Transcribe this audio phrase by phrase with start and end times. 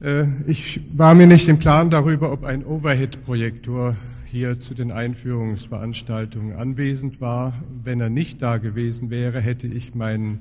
[0.00, 6.56] Äh, ich war mir nicht im Klaren darüber, ob ein Overhead-Projektor hier zu den Einführungsveranstaltungen
[6.56, 7.54] anwesend war.
[7.82, 10.40] Wenn er nicht da gewesen wäre, hätte ich meinen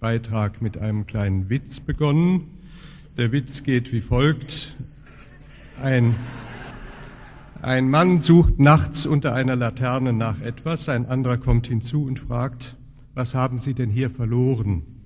[0.00, 2.48] Beitrag mit einem kleinen Witz begonnen.
[3.16, 4.76] Der Witz geht wie folgt.
[5.82, 6.16] Ein,
[7.62, 12.76] ein Mann sucht nachts unter einer Laterne nach etwas, ein anderer kommt hinzu und fragt,
[13.14, 14.97] was haben Sie denn hier verloren?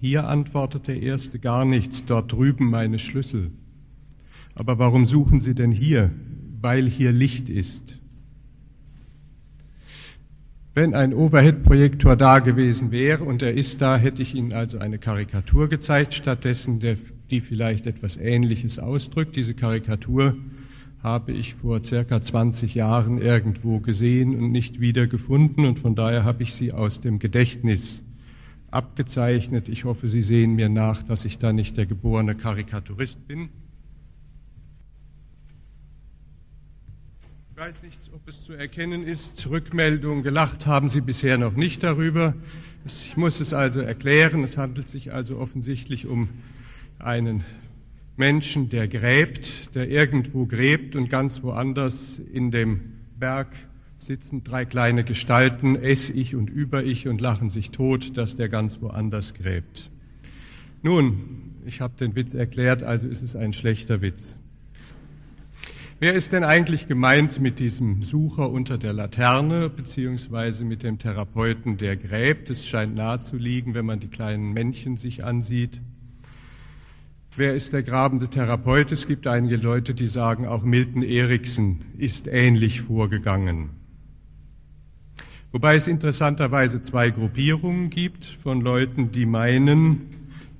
[0.00, 3.50] Hier antwortet der Erste gar nichts, dort drüben meine Schlüssel.
[4.54, 6.10] Aber warum suchen Sie denn hier?
[6.60, 7.98] Weil hier Licht ist.
[10.74, 14.98] Wenn ein Overhead-Projektor da gewesen wäre und er ist da, hätte ich Ihnen also eine
[14.98, 16.98] Karikatur gezeigt, stattdessen, der,
[17.30, 19.36] die vielleicht etwas Ähnliches ausdrückt.
[19.36, 20.36] Diese Karikatur
[21.02, 26.42] habe ich vor circa 20 Jahren irgendwo gesehen und nicht wiedergefunden und von daher habe
[26.42, 28.02] ich sie aus dem Gedächtnis
[28.76, 29.68] abgezeichnet.
[29.68, 33.48] Ich hoffe, Sie sehen mir nach, dass ich da nicht der geborene Karikaturist bin.
[37.50, 39.48] Ich weiß nicht, ob es zu erkennen ist.
[39.48, 42.34] Rückmeldung, gelacht haben Sie bisher noch nicht darüber.
[42.84, 44.44] Ich muss es also erklären.
[44.44, 46.28] Es handelt sich also offensichtlich um
[46.98, 47.44] einen
[48.18, 53.48] Menschen, der gräbt, der irgendwo gräbt und ganz woanders in dem Berg
[54.06, 58.48] sitzen drei kleine Gestalten, es, ich und über ich und lachen sich tot, dass der
[58.48, 59.90] ganz woanders gräbt.
[60.82, 64.36] Nun, ich habe den Witz erklärt, also ist es ein schlechter Witz.
[65.98, 71.78] Wer ist denn eigentlich gemeint mit diesem Sucher unter der Laterne, beziehungsweise mit dem Therapeuten,
[71.78, 72.50] der gräbt?
[72.50, 75.80] Es scheint nahe zu liegen, wenn man die kleinen Männchen sich ansieht.
[77.34, 78.92] Wer ist der grabende Therapeut?
[78.92, 83.70] Es gibt einige Leute, die sagen, auch Milton Erickson ist ähnlich vorgegangen.
[85.52, 90.02] Wobei es interessanterweise zwei Gruppierungen gibt von Leuten, die meinen,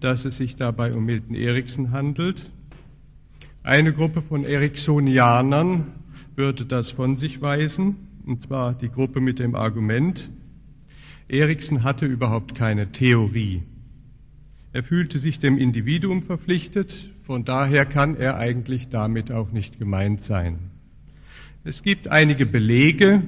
[0.01, 2.51] dass es sich dabei um Milton Erickson handelt.
[3.63, 5.93] Eine Gruppe von Ericksonianern
[6.37, 10.31] würde das von sich weisen, und zwar die Gruppe mit dem Argument,
[11.29, 13.63] Erickson hatte überhaupt keine Theorie.
[14.73, 20.21] Er fühlte sich dem Individuum verpflichtet, von daher kann er eigentlich damit auch nicht gemeint
[20.21, 20.59] sein.
[21.65, 23.23] Es gibt einige Belege,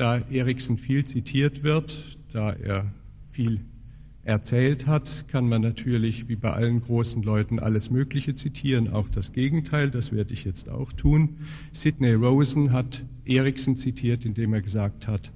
[0.00, 2.90] da Eriksen viel zitiert wird, da er
[3.32, 3.60] viel
[4.22, 9.32] erzählt hat, kann man natürlich wie bei allen großen Leuten alles Mögliche zitieren, auch das
[9.32, 11.36] Gegenteil, das werde ich jetzt auch tun.
[11.72, 15.32] Sidney Rosen hat Eriksen zitiert, indem er gesagt hat,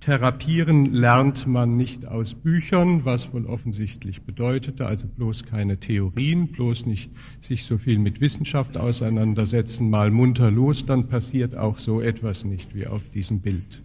[0.00, 6.84] Therapieren lernt man nicht aus Büchern, was wohl offensichtlich bedeutete, also bloß keine Theorien, bloß
[6.86, 7.08] nicht
[7.40, 12.74] sich so viel mit Wissenschaft auseinandersetzen, mal munter los, dann passiert auch so etwas nicht
[12.74, 13.80] wie auf diesem Bild.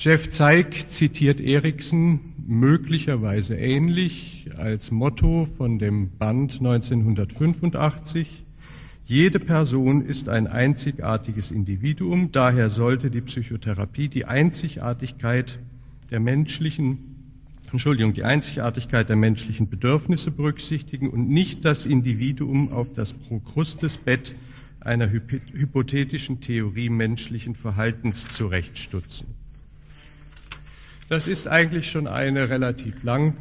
[0.00, 8.44] Jeff Zeig zitiert Eriksen möglicherweise ähnlich als Motto von dem Band 1985.
[9.06, 15.58] Jede Person ist ein einzigartiges Individuum, daher sollte die Psychotherapie die Einzigartigkeit
[16.12, 17.16] der menschlichen
[17.72, 24.36] Entschuldigung, die Einzigartigkeit der menschlichen Bedürfnisse berücksichtigen und nicht das Individuum auf das Prokrustesbett
[24.78, 29.47] einer hypothetischen Theorie menschlichen Verhaltens zurechtstutzen.
[31.08, 33.34] Das ist eigentlich schon eine relativ lang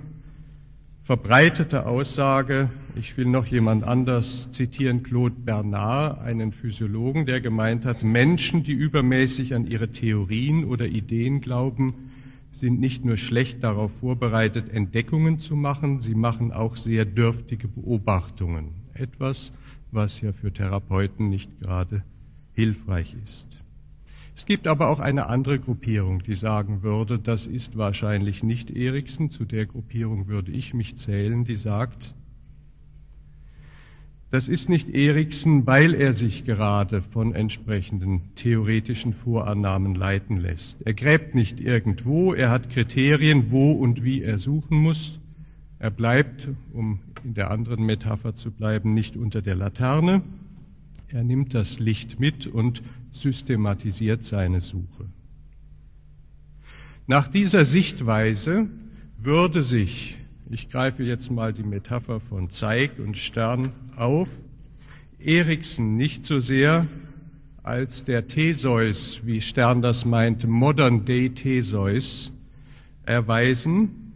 [1.03, 2.69] verbreitete Aussage.
[2.95, 8.71] Ich will noch jemand anders zitieren, Claude Bernard, einen Physiologen, der gemeint hat, Menschen, die
[8.71, 11.93] übermäßig an ihre Theorien oder Ideen glauben,
[12.51, 18.75] sind nicht nur schlecht darauf vorbereitet, Entdeckungen zu machen, sie machen auch sehr dürftige Beobachtungen.
[18.93, 19.51] Etwas,
[19.91, 22.03] was ja für Therapeuten nicht gerade
[22.53, 23.45] hilfreich ist.
[24.37, 29.31] Es gibt aber auch eine andere Gruppierung, die sagen würde, das ist wahrscheinlich nicht Eriksen,
[29.31, 32.13] zu der Gruppierung würde ich mich zählen, die sagt,
[34.29, 40.85] das ist nicht Eriksen, weil er sich gerade von entsprechenden theoretischen Vorannahmen leiten lässt.
[40.85, 45.19] Er gräbt nicht irgendwo, er hat Kriterien, wo und wie er suchen muss.
[45.79, 50.21] Er bleibt, um in der anderen Metapher zu bleiben, nicht unter der Laterne.
[51.07, 52.83] Er nimmt das Licht mit und
[53.21, 55.09] systematisiert seine Suche.
[57.05, 58.67] Nach dieser Sichtweise
[59.17, 60.17] würde sich,
[60.49, 64.29] ich greife jetzt mal die Metapher von Zeig und Stern auf,
[65.19, 66.87] Eriksen nicht so sehr
[67.63, 72.31] als der Theseus, wie Stern das meint, Modern Day Theseus,
[73.03, 74.06] erweisen,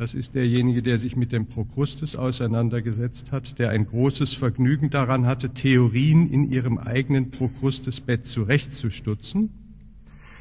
[0.00, 5.26] das ist derjenige, der sich mit dem Prokrustes auseinandergesetzt hat, der ein großes Vergnügen daran
[5.26, 9.50] hatte, Theorien in ihrem eigenen Prokrustesbett zurechtzustutzen,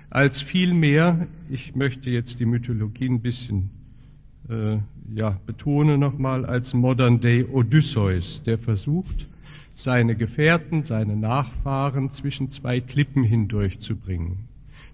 [0.10, 3.70] als vielmehr, ich möchte jetzt die Mythologie ein bisschen
[4.48, 4.78] äh,
[5.14, 9.28] ja, betone nochmal als Modern Day Odysseus, der versucht,
[9.76, 14.49] seine Gefährten, seine Nachfahren zwischen zwei Klippen hindurchzubringen.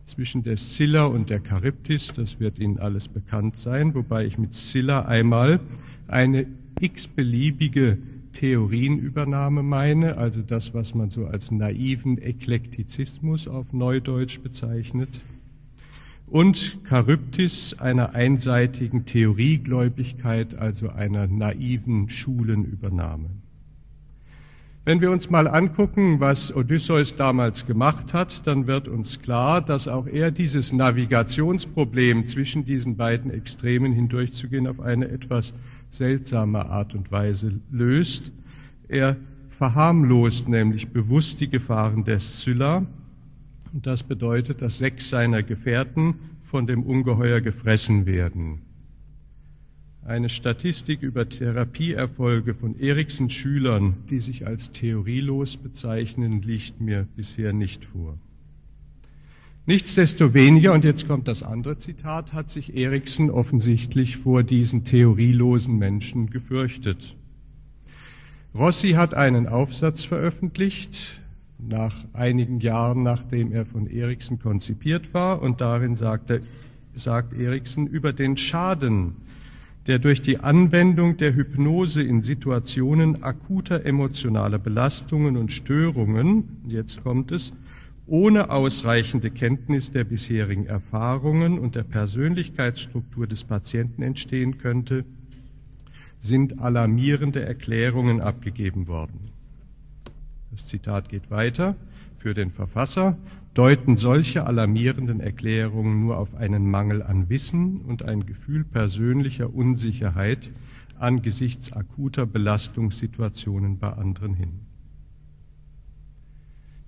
[0.05, 4.53] Zwischen der Scylla und der Charybdis, das wird Ihnen alles bekannt sein, wobei ich mit
[4.53, 5.59] Scylla einmal
[6.07, 6.45] eine
[6.79, 7.97] x-beliebige
[8.33, 15.09] Theorienübernahme meine, also das, was man so als naiven Eklektizismus auf Neudeutsch bezeichnet,
[16.27, 23.29] und Charybdis einer einseitigen Theoriegläubigkeit, also einer naiven Schulenübernahme.
[24.87, 29.87] Wenn wir uns mal angucken, was Odysseus damals gemacht hat, dann wird uns klar, dass
[29.87, 35.55] auch er dieses Navigationsproblem zwischen diesen beiden Extremen hindurchzugehen auf eine etwas
[35.89, 38.31] seltsame Art und Weise löst.
[38.87, 39.17] Er
[39.57, 42.85] verharmlost nämlich bewusst die Gefahren der Scylla.
[43.73, 48.61] Und das bedeutet, dass sechs seiner Gefährten von dem Ungeheuer gefressen werden.
[50.07, 57.53] Eine Statistik über Therapieerfolge von Eriksens Schülern, die sich als theorielos bezeichnen, liegt mir bisher
[57.53, 58.15] nicht vor.
[59.65, 66.29] Nichtsdestoweniger, und jetzt kommt das andere Zitat, hat sich Eriksen offensichtlich vor diesen theorielosen Menschen
[66.29, 67.15] gefürchtet.
[68.53, 71.19] Rossi hat einen Aufsatz veröffentlicht,
[71.57, 76.41] nach einigen Jahren, nachdem er von Eriksen konzipiert war, und darin sagt, er,
[76.93, 79.24] sagt Eriksen über den Schaden,
[79.87, 87.31] der durch die Anwendung der Hypnose in Situationen akuter emotionaler Belastungen und Störungen, jetzt kommt
[87.31, 87.53] es,
[88.07, 95.05] ohne ausreichende Kenntnis der bisherigen Erfahrungen und der Persönlichkeitsstruktur des Patienten entstehen könnte,
[96.19, 99.31] sind alarmierende Erklärungen abgegeben worden.
[100.51, 101.75] Das Zitat geht weiter.
[102.19, 103.17] Für den Verfasser
[103.55, 110.51] deuten solche alarmierenden Erklärungen nur auf einen Mangel an Wissen und ein Gefühl persönlicher Unsicherheit
[110.99, 114.59] angesichts akuter Belastungssituationen bei anderen hin.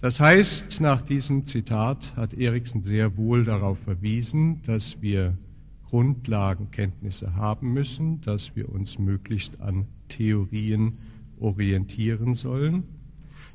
[0.02, 5.38] Das heißt, nach diesem Zitat hat Eriksen sehr wohl darauf verwiesen, dass wir
[5.86, 10.98] Grundlagenkenntnisse haben müssen, dass wir uns möglichst an Theorien
[11.40, 12.84] orientieren sollen.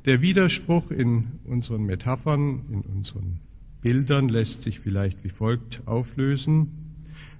[0.05, 3.39] Der Widerspruch in unseren Metaphern, in unseren
[3.79, 6.67] Bildern lässt sich vielleicht wie folgt auflösen.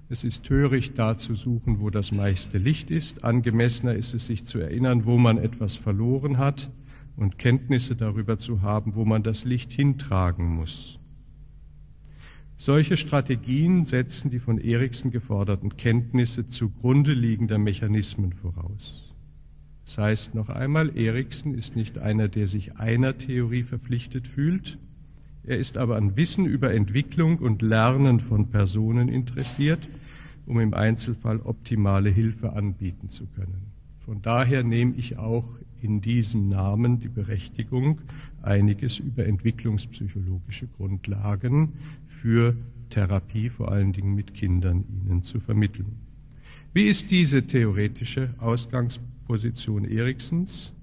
[0.07, 3.25] Es ist töricht, da zu suchen, wo das meiste Licht ist.
[3.25, 6.71] Angemessener ist es, sich zu erinnern, wo man etwas verloren hat
[7.17, 10.99] und Kenntnisse darüber zu haben, wo man das Licht hintragen muss.
[12.55, 19.02] Solche Strategien setzen die von Eriksen geforderten Kenntnisse zugrunde liegender Mechanismen voraus.
[19.85, 24.77] Das heißt noch einmal, Eriksen ist nicht einer, der sich einer Theorie verpflichtet fühlt,
[25.45, 29.89] er ist aber an Wissen über Entwicklung und Lernen von Personen interessiert,
[30.45, 33.71] um im Einzelfall optimale Hilfe anbieten zu können.
[34.05, 35.45] Von daher nehme ich auch
[35.81, 37.99] in diesem Namen die Berechtigung,
[38.41, 41.73] einiges über entwicklungspsychologische Grundlagen
[42.07, 42.55] für
[42.89, 45.97] Therapie, vor allen Dingen mit Kindern, Ihnen zu vermitteln.
[46.73, 48.33] Wie ist diese theoretische
[49.23, 50.73] Ausgangsposition Eriksens?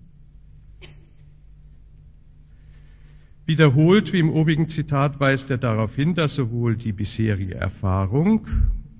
[3.46, 8.46] Wiederholt wie im obigen Zitat weist er darauf hin, dass sowohl die bisherige Erfahrung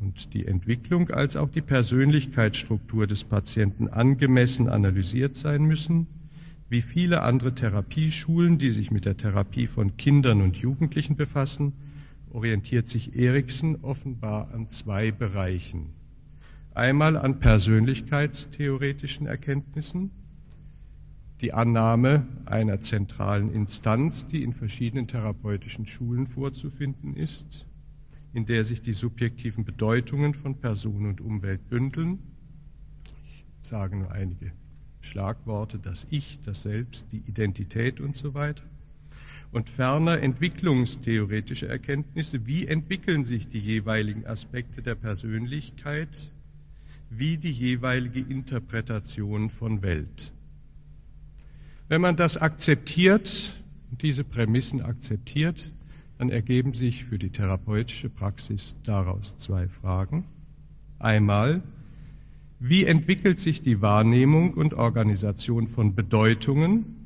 [0.01, 6.07] und die Entwicklung als auch die Persönlichkeitsstruktur des Patienten angemessen analysiert sein müssen,
[6.69, 11.73] wie viele andere Therapieschulen, die sich mit der Therapie von Kindern und Jugendlichen befassen,
[12.33, 16.00] orientiert sich Eriksen offenbar an zwei Bereichen.
[16.75, 20.13] Einmal an persönlichkeitstheoretischen Erkenntnissen,
[21.41, 27.67] die Annahme einer zentralen Instanz, die in verschiedenen therapeutischen Schulen vorzufinden ist,
[28.33, 32.21] in der sich die subjektiven Bedeutungen von Person und Umwelt bündeln.
[33.63, 34.53] Ich sage nur einige
[35.01, 38.63] Schlagworte, das Ich, das Selbst, die Identität und so weiter.
[39.51, 46.11] Und ferner entwicklungstheoretische Erkenntnisse, wie entwickeln sich die jeweiligen Aspekte der Persönlichkeit,
[47.11, 50.33] wie die jeweilige Interpretation von Welt.
[51.89, 53.53] Wenn man das akzeptiert,
[54.01, 55.67] diese Prämissen akzeptiert,
[56.19, 60.25] dann ergeben sich für die therapeutische Praxis daraus zwei Fragen.
[61.01, 61.63] Einmal,
[62.61, 67.00] wie entwickelt sich die Wahrnehmung und Organisation von Bedeutungen?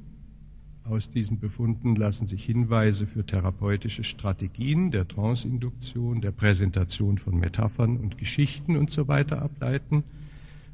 [0.85, 7.97] Aus diesen Befunden lassen sich Hinweise für therapeutische Strategien der Tranceinduktion, der Präsentation von Metaphern
[7.97, 10.05] und Geschichten und so weiter ableiten.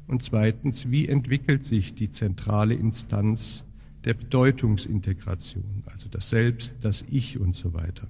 [0.07, 3.63] Und zweitens, wie entwickelt sich die zentrale Instanz
[4.03, 8.07] der Bedeutungsintegration, also das Selbst, das Ich und so weiter.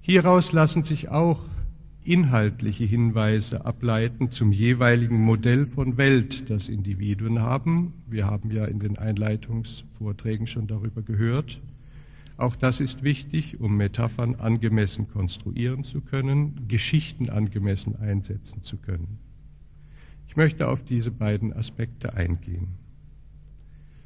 [0.00, 1.40] Hieraus lassen sich auch
[2.04, 7.94] inhaltliche Hinweise ableiten zum jeweiligen Modell von Welt, das Individuen haben.
[8.06, 11.60] Wir haben ja in den Einleitungsvorträgen schon darüber gehört.
[12.36, 19.18] Auch das ist wichtig, um Metaphern angemessen konstruieren zu können, Geschichten angemessen einsetzen zu können.
[20.28, 22.83] Ich möchte auf diese beiden Aspekte eingehen.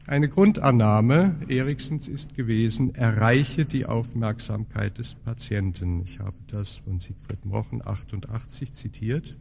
[0.08, 6.00] Eine Grundannahme Eriksens ist gewesen, erreiche die Aufmerksamkeit des Patienten.
[6.00, 9.36] Ich habe das von Siegfried Mochen 88 zitiert.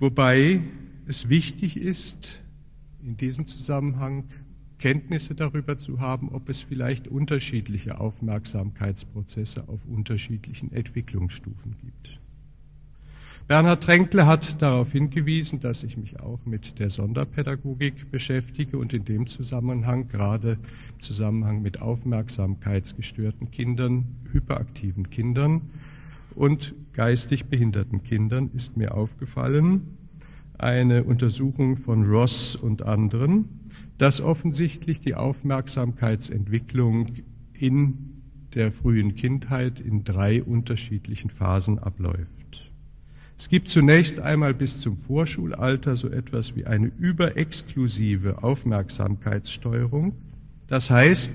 [0.00, 0.62] Wobei
[1.06, 2.42] es wichtig ist,
[3.00, 4.24] in diesem Zusammenhang
[4.80, 12.19] Kenntnisse darüber zu haben, ob es vielleicht unterschiedliche Aufmerksamkeitsprozesse auf unterschiedlichen Entwicklungsstufen gibt.
[13.50, 19.04] Bernhard Tränkle hat darauf hingewiesen, dass ich mich auch mit der Sonderpädagogik beschäftige und in
[19.04, 20.52] dem Zusammenhang, gerade
[20.92, 25.62] im Zusammenhang mit aufmerksamkeitsgestörten Kindern, hyperaktiven Kindern
[26.36, 29.96] und geistig behinderten Kindern, ist mir aufgefallen,
[30.56, 33.48] eine Untersuchung von Ross und anderen,
[33.98, 37.14] dass offensichtlich die Aufmerksamkeitsentwicklung
[37.52, 38.12] in
[38.54, 42.69] der frühen Kindheit in drei unterschiedlichen Phasen abläuft.
[43.40, 50.12] Es gibt zunächst einmal bis zum Vorschulalter so etwas wie eine überexklusive Aufmerksamkeitssteuerung.
[50.66, 51.32] Das heißt,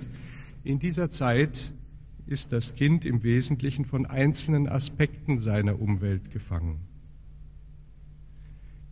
[0.63, 1.73] in dieser Zeit
[2.27, 6.77] ist das Kind im Wesentlichen von einzelnen Aspekten seiner Umwelt gefangen.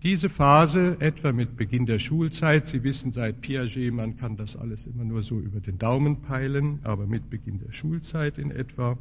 [0.01, 4.87] Diese Phase, etwa mit Beginn der Schulzeit, Sie wissen seit Piaget, man kann das alles
[4.87, 8.97] immer nur so über den Daumen peilen, aber mit Beginn der Schulzeit in etwa,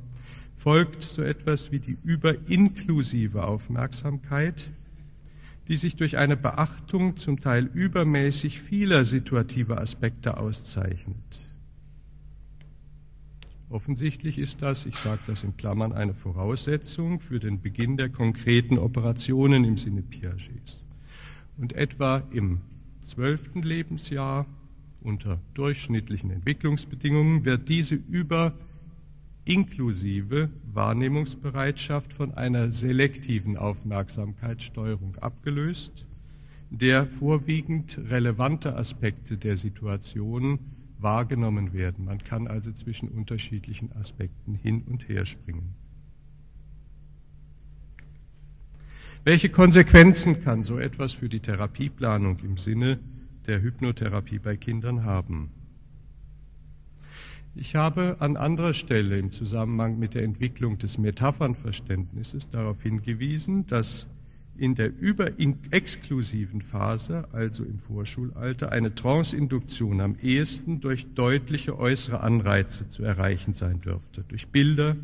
[0.63, 4.71] folgt so etwas wie die überinklusive Aufmerksamkeit,
[5.67, 11.17] die sich durch eine Beachtung zum Teil übermäßig vieler situativer Aspekte auszeichnet.
[13.71, 18.79] Offensichtlich ist das, ich sage das in Klammern, eine Voraussetzung für den Beginn der konkreten
[18.79, 20.79] Operationen im Sinne Piagets.
[21.57, 22.61] Und etwa im
[23.03, 24.47] zwölften Lebensjahr
[25.01, 28.55] unter durchschnittlichen Entwicklungsbedingungen wird diese über
[29.45, 36.07] inklusive Wahrnehmungsbereitschaft von einer selektiven Aufmerksamkeitssteuerung abgelöst,
[36.71, 40.59] der vorwiegend relevante Aspekte der Situation
[40.99, 42.05] wahrgenommen werden.
[42.05, 45.75] Man kann also zwischen unterschiedlichen Aspekten hin und her springen.
[49.25, 52.99] Welche Konsequenzen kann so etwas für die Therapieplanung im Sinne
[53.47, 55.51] der Hypnotherapie bei Kindern haben?
[57.55, 64.09] Ich habe an anderer Stelle im Zusammenhang mit der Entwicklung des Metaphernverständnisses darauf hingewiesen, dass
[64.57, 72.89] in der überexklusiven Phase, also im Vorschulalter, eine Tranceinduktion am ehesten durch deutliche äußere Anreize
[72.89, 74.25] zu erreichen sein dürfte.
[74.29, 74.97] Durch Bilder,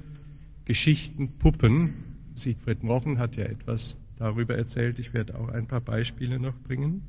[0.64, 1.94] Geschichten, Puppen.
[2.34, 4.98] Siegfried Mochen hat ja etwas darüber erzählt.
[4.98, 7.02] Ich werde auch ein paar Beispiele noch bringen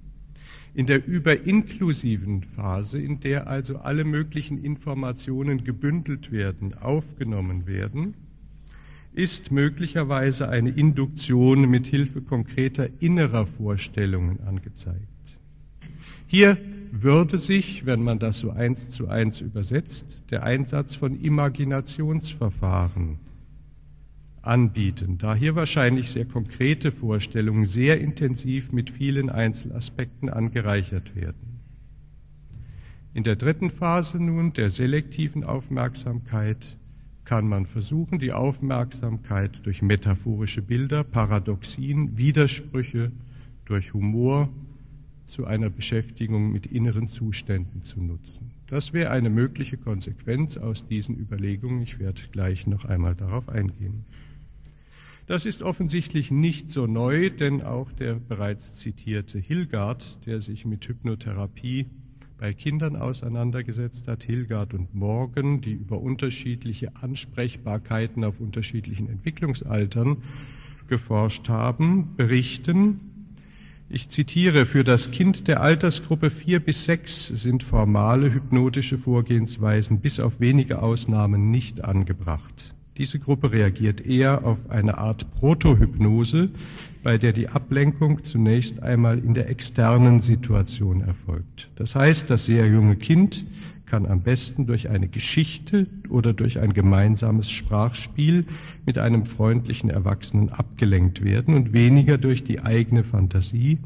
[0.73, 8.13] in der überinklusiven Phase, in der also alle möglichen Informationen gebündelt werden, aufgenommen werden,
[9.13, 14.97] ist möglicherweise eine Induktion mit Hilfe konkreter innerer Vorstellungen angezeigt.
[16.27, 16.57] Hier
[16.91, 23.17] würde sich, wenn man das so eins zu eins übersetzt, der Einsatz von Imaginationsverfahren
[24.41, 31.59] anbieten, da hier wahrscheinlich sehr konkrete Vorstellungen sehr intensiv mit vielen Einzelaspekten angereichert werden.
[33.13, 36.77] In der dritten Phase nun der selektiven Aufmerksamkeit
[37.25, 43.11] kann man versuchen, die Aufmerksamkeit durch metaphorische Bilder, Paradoxien, Widersprüche,
[43.65, 44.49] durch Humor
[45.25, 48.51] zu einer Beschäftigung mit inneren Zuständen zu nutzen.
[48.67, 51.81] Das wäre eine mögliche Konsequenz aus diesen Überlegungen.
[51.81, 54.05] Ich werde gleich noch einmal darauf eingehen.
[55.29, 60.87] Das ist offensichtlich nicht so neu, denn auch der bereits zitierte Hilgard, der sich mit
[60.87, 61.85] Hypnotherapie
[62.39, 70.23] bei Kindern auseinandergesetzt hat, Hilgard und Morgan, die über unterschiedliche Ansprechbarkeiten auf unterschiedlichen Entwicklungsaltern
[70.87, 72.99] geforscht haben, berichten,
[73.87, 80.19] ich zitiere, für das Kind der Altersgruppe vier bis sechs sind formale hypnotische Vorgehensweisen bis
[80.19, 82.73] auf wenige Ausnahmen nicht angebracht.
[82.99, 86.49] Diese Gruppe reagiert eher auf eine Art Protohypnose,
[87.01, 91.69] bei der die Ablenkung zunächst einmal in der externen Situation erfolgt.
[91.77, 93.45] Das heißt, das sehr junge Kind
[93.85, 98.45] kann am besten durch eine Geschichte oder durch ein gemeinsames Sprachspiel
[98.85, 103.79] mit einem freundlichen Erwachsenen abgelenkt werden und weniger durch die eigene Fantasie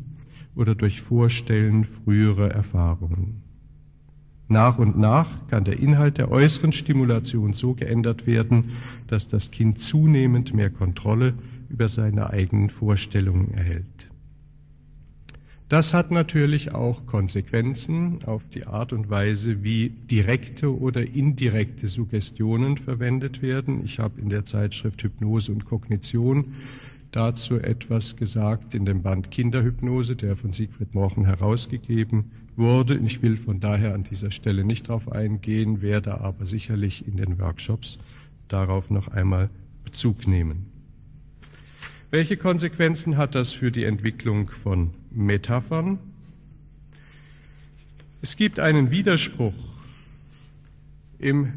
[0.55, 3.42] oder durch Vorstellen früherer Erfahrungen.
[4.47, 8.73] Nach und nach kann der Inhalt der äußeren Stimulation so geändert werden,
[9.07, 11.33] dass das Kind zunehmend mehr Kontrolle
[11.69, 13.85] über seine eigenen Vorstellungen erhält.
[15.69, 22.77] Das hat natürlich auch Konsequenzen auf die Art und Weise, wie direkte oder indirekte Suggestionen
[22.77, 23.83] verwendet werden.
[23.83, 26.53] Ich habe in der Zeitschrift Hypnose und Kognition
[27.13, 32.97] dazu etwas gesagt in dem Band Kinderhypnose, der von Siegfried Morchen herausgegeben wurde.
[32.97, 37.39] Ich will von daher an dieser Stelle nicht darauf eingehen, werde aber sicherlich in den
[37.39, 37.99] Workshops
[38.47, 39.49] darauf noch einmal
[39.83, 40.65] Bezug nehmen.
[42.09, 45.99] Welche Konsequenzen hat das für die Entwicklung von Metaphern?
[48.21, 49.53] Es gibt einen Widerspruch
[51.19, 51.53] im,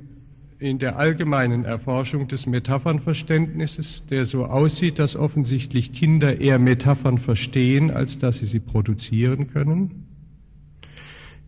[0.58, 7.90] in der allgemeinen Erforschung des Metaphernverständnisses, der so aussieht, dass offensichtlich Kinder eher Metaphern verstehen,
[7.90, 10.05] als dass sie sie produzieren können.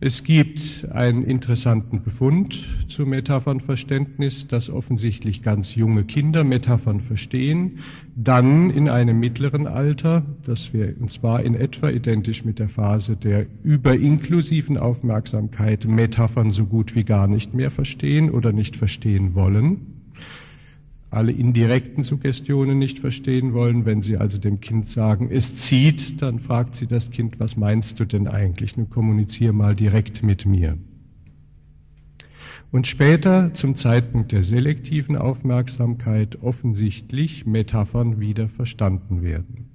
[0.01, 7.79] Es gibt einen interessanten Befund zu Metaphernverständnis, dass offensichtlich ganz junge Kinder Metaphern verstehen,
[8.15, 13.17] dann in einem mittleren Alter, das wir, und zwar in etwa identisch mit der Phase
[13.17, 19.98] der überinklusiven Aufmerksamkeit, Metaphern so gut wie gar nicht mehr verstehen oder nicht verstehen wollen
[21.11, 23.85] alle indirekten Suggestionen nicht verstehen wollen.
[23.85, 27.99] Wenn Sie also dem Kind sagen, es zieht, dann fragt sie das Kind, was meinst
[27.99, 28.77] du denn eigentlich?
[28.77, 30.77] Nun kommuniziere mal direkt mit mir.
[32.71, 39.65] Und später, zum Zeitpunkt der selektiven Aufmerksamkeit, offensichtlich Metaphern wieder verstanden werden.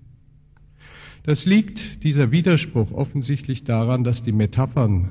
[1.25, 5.09] Das liegt, dieser Widerspruch, offensichtlich daran, dass die Metaphern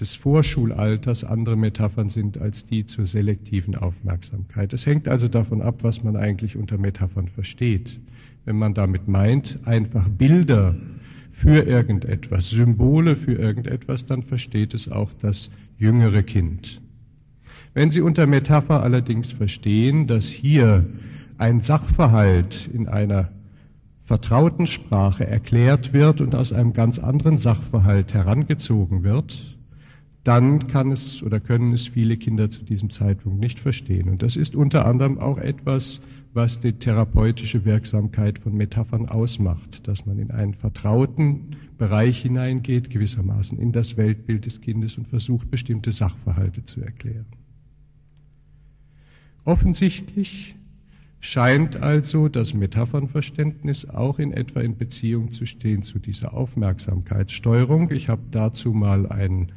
[0.00, 4.72] des Vorschulalters andere Metaphern sind als die zur selektiven Aufmerksamkeit.
[4.72, 7.98] Es hängt also davon ab, was man eigentlich unter Metaphern versteht.
[8.44, 10.76] Wenn man damit meint, einfach Bilder
[11.32, 16.80] für irgendetwas, Symbole für irgendetwas, dann versteht es auch das jüngere Kind.
[17.74, 20.86] Wenn Sie unter Metapher allerdings verstehen, dass hier
[21.36, 23.30] ein Sachverhalt in einer
[24.04, 29.57] vertrauten Sprache erklärt wird und aus einem ganz anderen Sachverhalt herangezogen wird,
[30.24, 34.08] dann kann es oder können es viele Kinder zu diesem Zeitpunkt nicht verstehen.
[34.08, 36.02] Und das ist unter anderem auch etwas,
[36.34, 43.58] was die therapeutische Wirksamkeit von Metaphern ausmacht, dass man in einen vertrauten Bereich hineingeht, gewissermaßen
[43.58, 47.26] in das Weltbild des Kindes und versucht, bestimmte Sachverhalte zu erklären.
[49.44, 50.54] Offensichtlich
[51.20, 57.90] scheint also das Metaphernverständnis auch in etwa in Beziehung zu stehen zu dieser Aufmerksamkeitssteuerung.
[57.90, 59.52] Ich habe dazu mal einen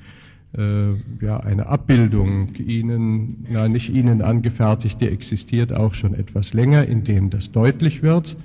[0.57, 6.85] äh, ja, eine Abbildung Ihnen, na nicht Ihnen angefertigt, die existiert auch schon etwas länger,
[6.85, 8.37] in dem das deutlich wird.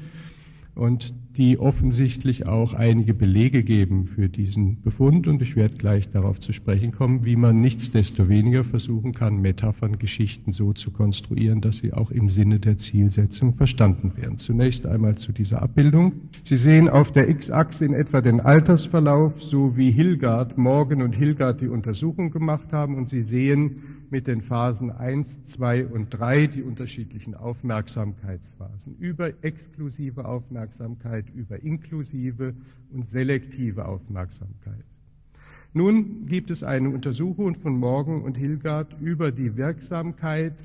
[0.74, 5.26] Und die offensichtlich auch einige Belege geben für diesen Befund.
[5.26, 10.52] Und ich werde gleich darauf zu sprechen kommen, wie man nichtsdestoweniger versuchen kann, Metaphern, Geschichten
[10.52, 14.38] so zu konstruieren, dass sie auch im Sinne der Zielsetzung verstanden werden.
[14.38, 16.12] Zunächst einmal zu dieser Abbildung.
[16.44, 21.60] Sie sehen auf der X-Achse in etwa den Altersverlauf, so wie Hilgard, Morgan und Hilgard
[21.60, 22.96] die Untersuchung gemacht haben.
[22.96, 30.24] Und Sie sehen, mit den Phasen 1, 2 und 3 die unterschiedlichen Aufmerksamkeitsphasen über exklusive
[30.24, 32.54] Aufmerksamkeit, über inklusive
[32.92, 34.84] und selektive Aufmerksamkeit.
[35.72, 40.62] Nun gibt es eine Untersuchung von Morgan und Hilgard über die Wirksamkeit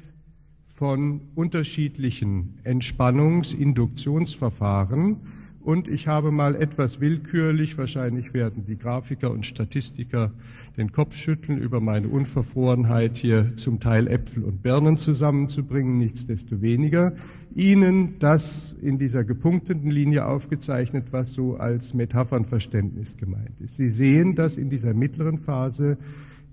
[0.73, 5.17] von unterschiedlichen Entspannungs-Induktionsverfahren
[5.63, 10.31] und ich habe mal etwas willkürlich, wahrscheinlich werden die Grafiker und Statistiker
[10.77, 17.13] den Kopf schütteln über meine Unverfrorenheit, hier zum Teil Äpfel und Birnen zusammenzubringen, nichtsdestoweniger,
[17.53, 23.75] Ihnen das in dieser gepunkteten Linie aufgezeichnet, was so als Metaphernverständnis gemeint ist.
[23.75, 25.97] Sie sehen, dass in dieser mittleren Phase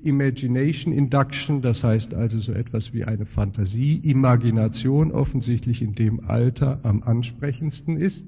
[0.03, 6.81] Imagination Induction, das heißt also so etwas wie eine Fantasie, Imagination offensichtlich in dem Alter
[6.83, 8.25] am ansprechendsten ist.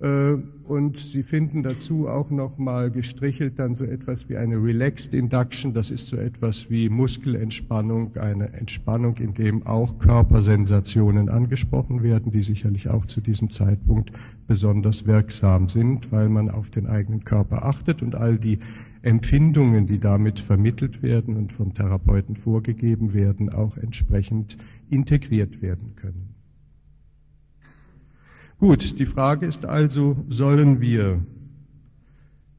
[0.00, 0.34] Äh,
[0.64, 5.72] und Sie finden dazu auch nochmal gestrichelt dann so etwas wie eine Relaxed Induction.
[5.72, 12.42] Das ist so etwas wie Muskelentspannung, eine Entspannung, in dem auch Körpersensationen angesprochen werden, die
[12.42, 14.12] sicherlich auch zu diesem Zeitpunkt
[14.46, 18.58] besonders wirksam sind, weil man auf den eigenen Körper achtet und all die
[19.02, 24.58] Empfindungen, die damit vermittelt werden und vom Therapeuten vorgegeben werden, auch entsprechend
[24.90, 26.37] integriert werden können.
[28.58, 31.24] Gut, die Frage ist also, sollen wir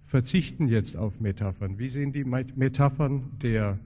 [0.06, 1.78] verzichten jetzt auf Metaphern?
[1.78, 3.80] Wie sehen die Metaphern der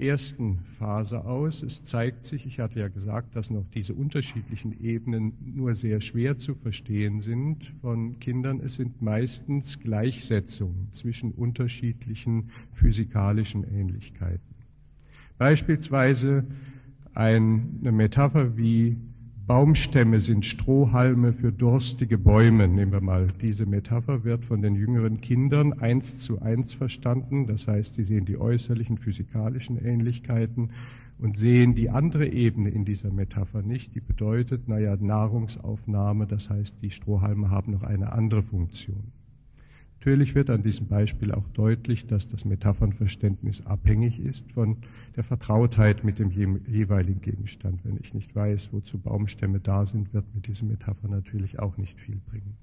[0.00, 1.62] ersten Phase aus.
[1.62, 6.38] Es zeigt sich, ich hatte ja gesagt, dass noch diese unterschiedlichen Ebenen nur sehr schwer
[6.38, 8.60] zu verstehen sind von Kindern.
[8.60, 14.40] Es sind meistens Gleichsetzungen zwischen unterschiedlichen physikalischen Ähnlichkeiten.
[15.38, 16.44] Beispielsweise
[17.14, 18.96] eine Metapher wie
[19.50, 22.68] Baumstämme sind Strohhalme für durstige Bäume.
[22.68, 27.48] Nehmen wir mal, diese Metapher wird von den jüngeren Kindern eins zu eins verstanden.
[27.48, 30.70] Das heißt, sie sehen die äußerlichen physikalischen Ähnlichkeiten
[31.18, 33.92] und sehen die andere Ebene in dieser Metapher nicht.
[33.96, 39.10] Die bedeutet, naja, Nahrungsaufnahme, das heißt, die Strohhalme haben noch eine andere Funktion.
[40.00, 44.78] Natürlich wird an diesem Beispiel auch deutlich, dass das Metaphernverständnis abhängig ist von
[45.14, 47.84] der Vertrautheit mit dem jeweiligen Gegenstand.
[47.84, 52.00] Wenn ich nicht weiß, wozu Baumstämme da sind, wird mir diese Metapher natürlich auch nicht
[52.00, 52.56] viel bringen.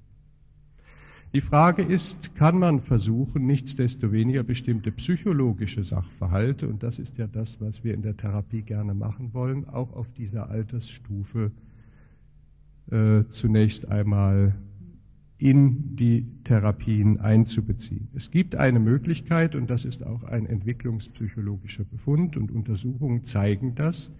[1.32, 7.60] Die Frage ist, kann man versuchen, nichtsdestoweniger bestimmte psychologische Sachverhalte, und das ist ja das,
[7.60, 11.52] was wir in der Therapie gerne machen wollen, auch auf dieser Altersstufe
[12.90, 14.56] äh, zunächst einmal
[15.38, 18.08] in die Therapien einzubeziehen.
[18.14, 24.10] Es gibt eine Möglichkeit, und das ist auch ein entwicklungspsychologischer Befund, und Untersuchungen zeigen das,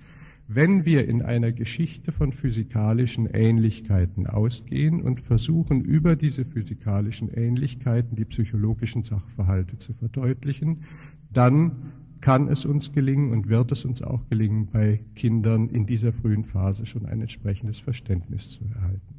[0.51, 8.17] wenn wir in einer Geschichte von physikalischen Ähnlichkeiten ausgehen und versuchen, über diese physikalischen Ähnlichkeiten
[8.17, 10.85] die psychologischen Sachverhalte zu verdeutlichen,
[11.31, 16.13] dann kann es uns gelingen und wird es uns auch gelingen, bei Kindern in dieser
[16.13, 19.18] frühen Phase schon ein entsprechendes Verständnis zu erhalten.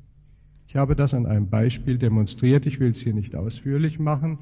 [0.69, 2.67] Ich habe das an einem Beispiel demonstriert.
[2.67, 4.37] Ich will es hier nicht ausführlich machen.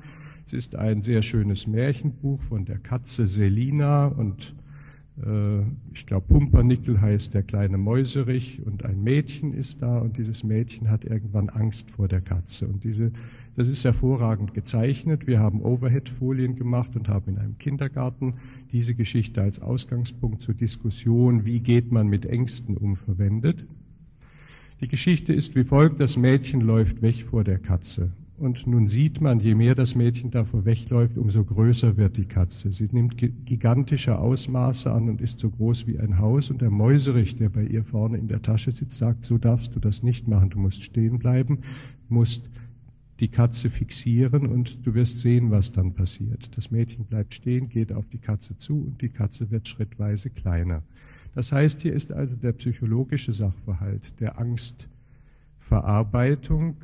[0.45, 4.53] Es ist ein sehr schönes Märchenbuch von der Katze Selina und
[5.25, 5.61] äh,
[5.93, 10.89] ich glaube Pumpernickel heißt der kleine Mäuserich und ein Mädchen ist da und dieses Mädchen
[10.89, 13.13] hat irgendwann Angst vor der Katze und diese
[13.55, 15.27] das ist hervorragend gezeichnet.
[15.27, 18.33] Wir haben Overhead-Folien gemacht und haben in einem Kindergarten
[18.73, 23.65] diese Geschichte als Ausgangspunkt zur Diskussion, wie geht man mit Ängsten um, verwendet.
[24.79, 28.11] Die Geschichte ist wie folgt, das Mädchen läuft weg vor der Katze.
[28.37, 32.71] Und nun sieht man, je mehr das Mädchen davor wegläuft, umso größer wird die Katze.
[32.71, 36.51] Sie nimmt gigantische Ausmaße an und ist so groß wie ein Haus.
[36.51, 39.79] Und der Mäuserich, der bei ihr vorne in der Tasche sitzt, sagt, so darfst du
[39.79, 40.51] das nicht machen.
[40.51, 41.59] Du musst stehen bleiben,
[42.07, 42.47] musst
[43.19, 46.55] die Katze fixieren und du wirst sehen, was dann passiert.
[46.55, 50.83] Das Mädchen bleibt stehen, geht auf die Katze zu und die Katze wird schrittweise kleiner.
[51.33, 56.77] Das heißt, hier ist also der psychologische Sachverhalt der Angstverarbeitung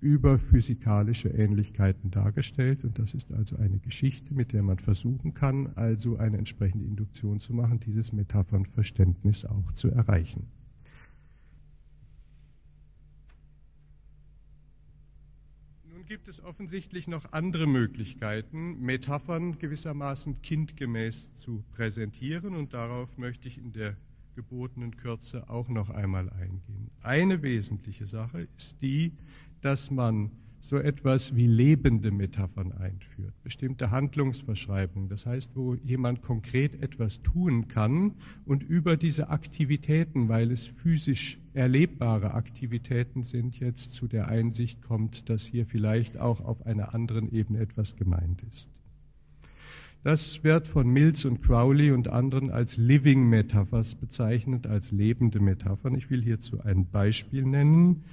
[0.00, 2.84] über physikalische Ähnlichkeiten dargestellt.
[2.84, 7.40] Und das ist also eine Geschichte, mit der man versuchen kann, also eine entsprechende Induktion
[7.40, 10.46] zu machen, dieses Metaphernverständnis auch zu erreichen.
[16.08, 23.58] Gibt es offensichtlich noch andere Möglichkeiten, Metaphern gewissermaßen kindgemäß zu präsentieren und darauf möchte ich
[23.58, 23.94] in der
[24.34, 26.90] gebotenen Kürze auch noch einmal eingehen.
[27.02, 29.12] Eine wesentliche Sache ist die,
[29.60, 36.82] dass man so etwas wie lebende Metaphern einführt, bestimmte Handlungsverschreibungen, das heißt, wo jemand konkret
[36.82, 44.08] etwas tun kann und über diese Aktivitäten, weil es physisch erlebbare Aktivitäten sind, jetzt zu
[44.08, 48.68] der Einsicht kommt, dass hier vielleicht auch auf einer anderen Ebene etwas gemeint ist.
[50.04, 55.96] Das wird von Mills und Crowley und anderen als Living Metaphers bezeichnet, als lebende Metaphern.
[55.96, 58.04] Ich will hierzu ein Beispiel nennen.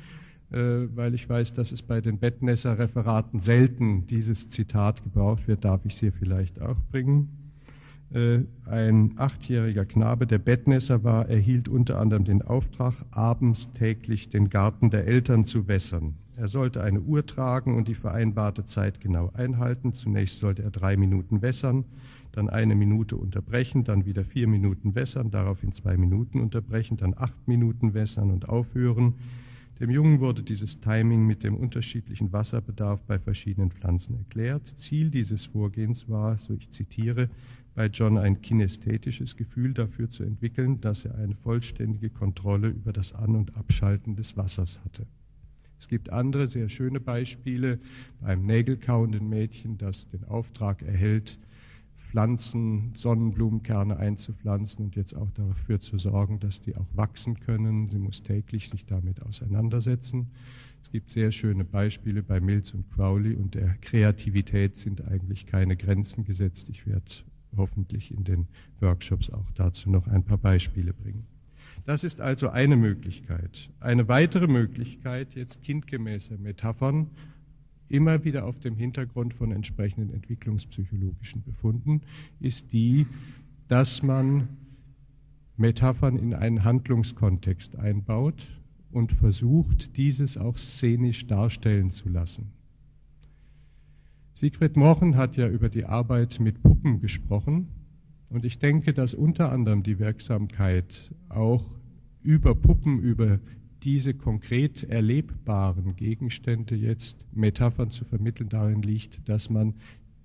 [0.55, 5.81] Äh, weil ich weiß, dass es bei den Bettnässer-Referaten selten dieses Zitat gebraucht wird, darf
[5.83, 7.27] ich es hier vielleicht auch bringen.
[8.13, 14.49] Äh, ein achtjähriger Knabe, der Bettnässer war, erhielt unter anderem den Auftrag, abends täglich den
[14.49, 16.13] Garten der Eltern zu wässern.
[16.37, 19.93] Er sollte eine Uhr tragen und die vereinbarte Zeit genau einhalten.
[19.93, 21.83] Zunächst sollte er drei Minuten wässern,
[22.31, 27.45] dann eine Minute unterbrechen, dann wieder vier Minuten wässern, daraufhin zwei Minuten unterbrechen, dann acht
[27.45, 29.15] Minuten wässern und aufhören.
[29.79, 34.73] Dem Jungen wurde dieses Timing mit dem unterschiedlichen Wasserbedarf bei verschiedenen Pflanzen erklärt.
[34.77, 37.29] Ziel dieses Vorgehens war, so ich zitiere,
[37.73, 43.11] bei John ein kinästhetisches Gefühl dafür zu entwickeln, dass er eine vollständige Kontrolle über das
[43.11, 45.05] An- und Abschalten des Wassers hatte.
[45.77, 47.79] Es gibt andere sehr schöne Beispiele
[48.21, 51.37] beim nägelkauenden Mädchen, das den Auftrag erhält,
[52.15, 57.89] Pflanzen, Sonnenblumenkerne einzupflanzen und jetzt auch dafür zu sorgen, dass die auch wachsen können.
[57.89, 60.31] Sie muss täglich sich damit auseinandersetzen.
[60.81, 65.75] Es gibt sehr schöne Beispiele bei Mills und Crowley und der Kreativität sind eigentlich keine
[65.75, 66.69] Grenzen gesetzt.
[66.69, 67.03] Ich werde
[67.57, 68.47] hoffentlich in den
[68.79, 71.27] Workshops auch dazu noch ein paar Beispiele bringen.
[71.85, 73.69] Das ist also eine Möglichkeit.
[73.81, 77.09] Eine weitere Möglichkeit, jetzt kindgemäße Metaphern
[77.89, 82.01] immer wieder auf dem Hintergrund von entsprechenden entwicklungspsychologischen Befunden,
[82.39, 83.05] ist die,
[83.67, 84.47] dass man
[85.57, 88.47] Metaphern in einen Handlungskontext einbaut
[88.91, 92.51] und versucht, dieses auch szenisch darstellen zu lassen.
[94.35, 97.67] Siegfried Mochen hat ja über die Arbeit mit Puppen gesprochen
[98.29, 101.63] und ich denke, dass unter anderem die Wirksamkeit auch
[102.21, 103.39] über Puppen, über
[103.85, 109.75] diese konkret erlebbaren Gegenstände jetzt Metaphern zu vermitteln darin liegt, dass man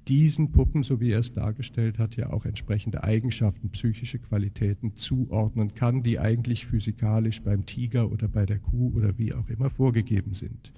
[0.09, 5.75] diesen Puppen, so wie er es dargestellt hat, ja auch entsprechende Eigenschaften, psychische Qualitäten zuordnen
[5.75, 10.33] kann, die eigentlich physikalisch beim Tiger oder bei der Kuh oder wie auch immer vorgegeben
[10.33, 10.73] sind.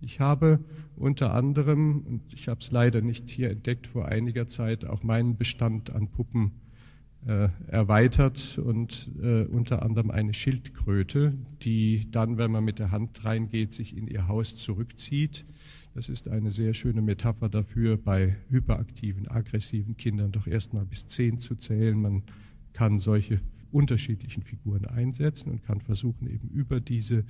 [0.00, 0.58] Ich habe
[0.96, 5.36] unter anderem, und ich habe es leider nicht hier entdeckt, vor einiger Zeit auch meinen
[5.36, 6.52] Bestand an Puppen
[7.26, 13.24] äh, erweitert und äh, unter anderem eine Schildkröte, die dann, wenn man mit der Hand
[13.24, 15.44] reingeht, sich in ihr Haus zurückzieht.
[15.94, 21.40] Das ist eine sehr schöne Metapher dafür, bei hyperaktiven, aggressiven Kindern doch erstmal bis zehn
[21.40, 22.00] zu zählen.
[22.00, 22.22] Man
[22.72, 23.40] kann solche
[23.72, 27.24] unterschiedlichen Figuren einsetzen und kann versuchen, eben über diese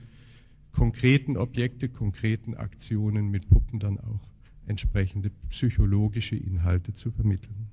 [0.72, 4.28] konkreten Objekte, konkreten Aktionen mit Puppen dann auch
[4.66, 7.70] entsprechende psychologische Inhalte zu vermitteln.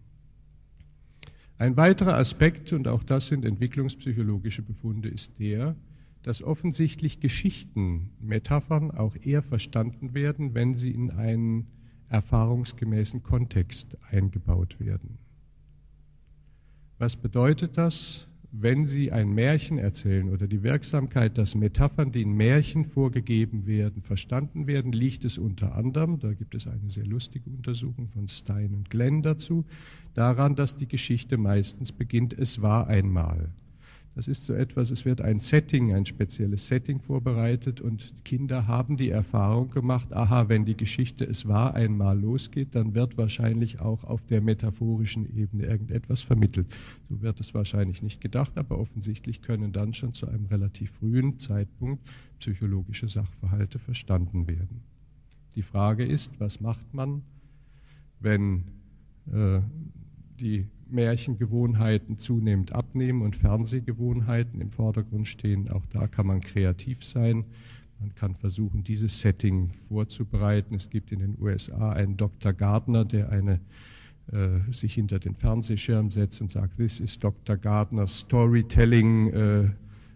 [1.60, 5.76] Ein weiterer Aspekt, und auch das sind entwicklungspsychologische Befunde, ist der,
[6.22, 11.68] dass offensichtlich Geschichten, Metaphern auch eher verstanden werden, wenn sie in einen
[12.10, 15.18] erfahrungsgemäßen Kontext eingebaut werden.
[17.00, 18.27] Was bedeutet das?
[18.52, 24.02] Wenn Sie ein Märchen erzählen oder die Wirksamkeit, dass Metaphern, die in Märchen vorgegeben werden,
[24.02, 28.74] verstanden werden, liegt es unter anderem, da gibt es eine sehr lustige Untersuchung von Stein
[28.74, 29.66] und Glenn dazu,
[30.14, 33.50] daran, dass die Geschichte meistens beginnt, es war einmal.
[34.18, 38.98] Das ist so etwas, es wird ein Setting, ein spezielles Setting vorbereitet und Kinder haben
[38.98, 44.04] die Erfahrung gemacht, aha, wenn die Geschichte es war einmal losgeht, dann wird wahrscheinlich auch
[44.04, 46.66] auf der metaphorischen Ebene irgendetwas vermittelt.
[47.08, 51.38] So wird es wahrscheinlich nicht gedacht, aber offensichtlich können dann schon zu einem relativ frühen
[51.38, 52.02] Zeitpunkt
[52.40, 54.82] psychologische Sachverhalte verstanden werden.
[55.54, 57.22] Die Frage ist, was macht man,
[58.20, 58.64] wenn
[59.32, 59.60] äh,
[60.40, 65.70] die Märchengewohnheiten zunehmend abnehmen und Fernsehgewohnheiten im Vordergrund stehen.
[65.70, 67.46] Auch da kann man kreativ sein.
[68.00, 70.76] Man kann versuchen, dieses Setting vorzubereiten.
[70.76, 72.54] Es gibt in den USA einen Dr.
[72.54, 73.60] Gardner, der eine,
[74.32, 77.58] äh, sich hinter den Fernsehschirm setzt und sagt, this is Dr.
[77.58, 79.70] Gardner's Storytelling äh,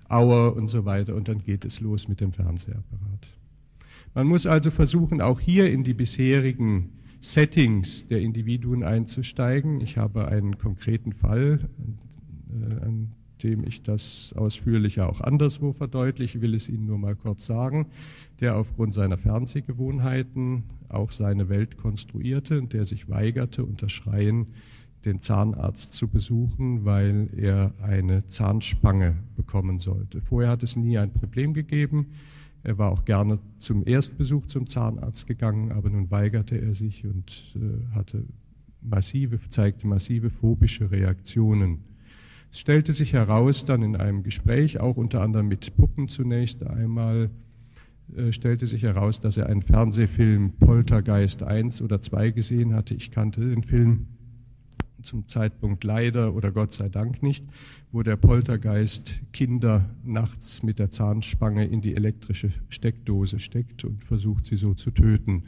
[0.09, 1.15] Hour und so weiter.
[1.15, 3.27] Und dann geht es los mit dem Fernsehapparat.
[4.13, 6.89] Man muss also versuchen, auch hier in die bisherigen
[7.21, 9.79] Settings der Individuen einzusteigen.
[9.81, 11.59] Ich habe einen konkreten Fall,
[12.49, 13.11] äh, an
[13.43, 17.87] dem ich das ausführlicher auch anderswo verdeutliche, ich will es Ihnen nur mal kurz sagen,
[18.39, 24.47] der aufgrund seiner Fernsehgewohnheiten auch seine Welt konstruierte und der sich weigerte, unter Schreien
[25.05, 30.21] den Zahnarzt zu besuchen, weil er eine Zahnspange bekommen sollte.
[30.21, 32.07] Vorher hat es nie ein Problem gegeben.
[32.63, 37.55] Er war auch gerne zum Erstbesuch zum Zahnarzt gegangen, aber nun weigerte er sich und
[37.55, 38.23] äh, hatte
[38.81, 41.79] massive, zeigte massive phobische Reaktionen.
[42.51, 47.29] Es stellte sich heraus dann in einem Gespräch, auch unter anderem mit Puppen zunächst einmal,
[48.15, 52.93] äh, stellte sich heraus, dass er einen Fernsehfilm Poltergeist 1 oder 2 gesehen hatte.
[52.93, 54.07] Ich kannte den Film
[55.03, 57.43] zum Zeitpunkt leider oder Gott sei Dank nicht,
[57.91, 64.45] wo der Poltergeist Kinder nachts mit der Zahnspange in die elektrische Steckdose steckt und versucht,
[64.45, 65.43] sie so zu töten.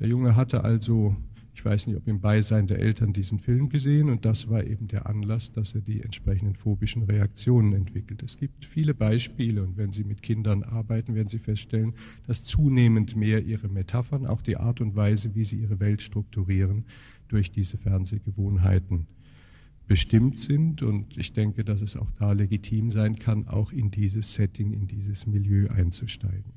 [0.00, 1.16] Der Junge hatte also,
[1.54, 4.88] ich weiß nicht, ob im Beisein der Eltern diesen Film gesehen und das war eben
[4.88, 8.24] der Anlass, dass er die entsprechenden phobischen Reaktionen entwickelt.
[8.24, 11.94] Es gibt viele Beispiele und wenn Sie mit Kindern arbeiten, werden Sie feststellen,
[12.26, 16.84] dass zunehmend mehr ihre Metaphern, auch die Art und Weise, wie sie ihre Welt strukturieren,
[17.28, 19.06] durch diese Fernsehgewohnheiten
[19.86, 20.82] bestimmt sind.
[20.82, 24.86] Und ich denke, dass es auch da legitim sein kann, auch in dieses Setting, in
[24.86, 26.52] dieses Milieu einzusteigen.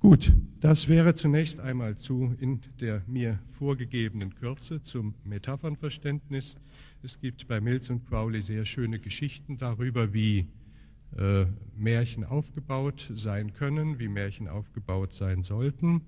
[0.00, 6.56] Gut, das wäre zunächst einmal zu in der mir vorgegebenen Kürze zum Metaphernverständnis.
[7.02, 10.48] Es gibt bei Mills und Crowley sehr schöne Geschichten darüber, wie
[11.16, 16.02] äh, Märchen aufgebaut sein können, wie Märchen aufgebaut sein sollten.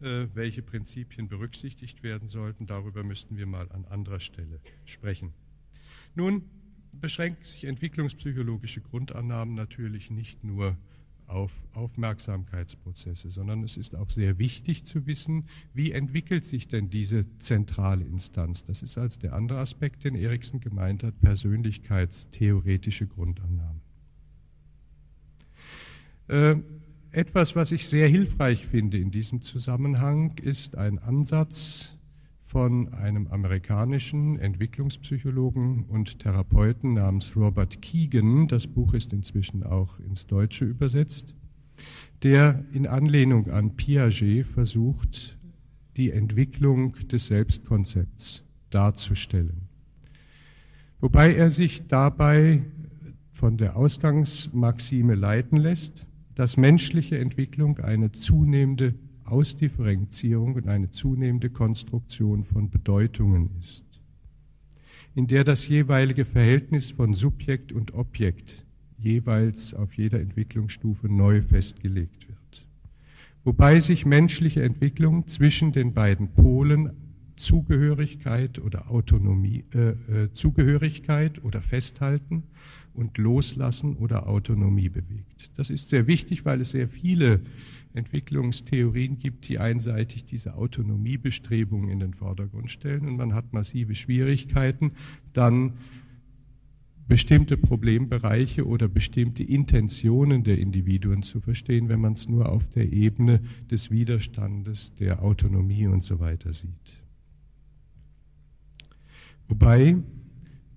[0.00, 2.66] Äh, welche Prinzipien berücksichtigt werden sollten.
[2.66, 5.32] Darüber müssten wir mal an anderer Stelle sprechen.
[6.14, 6.42] Nun
[6.92, 10.76] beschränken sich entwicklungspsychologische Grundannahmen natürlich nicht nur
[11.26, 17.26] auf Aufmerksamkeitsprozesse, sondern es ist auch sehr wichtig zu wissen, wie entwickelt sich denn diese
[17.40, 18.64] zentrale Instanz.
[18.64, 23.80] Das ist also der andere Aspekt, den Erikson gemeint hat, persönlichkeitstheoretische Grundannahmen.
[26.28, 26.56] Äh,
[27.10, 31.94] etwas, was ich sehr hilfreich finde in diesem Zusammenhang, ist ein Ansatz
[32.46, 38.48] von einem amerikanischen Entwicklungspsychologen und Therapeuten namens Robert Keegan.
[38.48, 41.34] Das Buch ist inzwischen auch ins Deutsche übersetzt,
[42.22, 45.38] der in Anlehnung an Piaget versucht,
[45.96, 49.68] die Entwicklung des Selbstkonzepts darzustellen.
[51.00, 52.62] Wobei er sich dabei
[53.32, 56.06] von der Ausgangsmaxime leiten lässt,
[56.38, 63.82] dass menschliche Entwicklung eine zunehmende Ausdifferenzierung und eine zunehmende Konstruktion von Bedeutungen ist,
[65.16, 68.64] in der das jeweilige Verhältnis von Subjekt und Objekt
[68.98, 72.66] jeweils auf jeder Entwicklungsstufe neu festgelegt wird.
[73.42, 76.92] Wobei sich menschliche Entwicklung zwischen den beiden Polen
[77.34, 82.44] Zugehörigkeit oder Autonomie, äh, äh, Zugehörigkeit oder Festhalten
[82.98, 85.50] und Loslassen oder Autonomie bewegt.
[85.56, 87.40] Das ist sehr wichtig, weil es sehr viele
[87.94, 94.92] Entwicklungstheorien gibt, die einseitig diese Autonomiebestrebungen in den Vordergrund stellen und man hat massive Schwierigkeiten,
[95.32, 95.74] dann
[97.06, 102.92] bestimmte Problembereiche oder bestimmte Intentionen der Individuen zu verstehen, wenn man es nur auf der
[102.92, 106.98] Ebene des Widerstandes, der Autonomie und so weiter sieht.
[109.48, 109.96] Wobei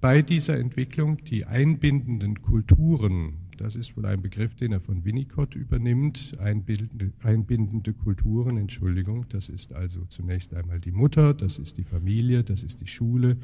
[0.01, 5.53] bei dieser Entwicklung die einbindenden Kulturen das ist wohl ein Begriff, den er von Winnicott
[5.53, 6.35] übernimmt.
[6.39, 9.27] Einbindende, einbindende Kulturen, Entschuldigung.
[9.29, 13.37] Das ist also zunächst einmal die Mutter, das ist die Familie, das ist die Schule,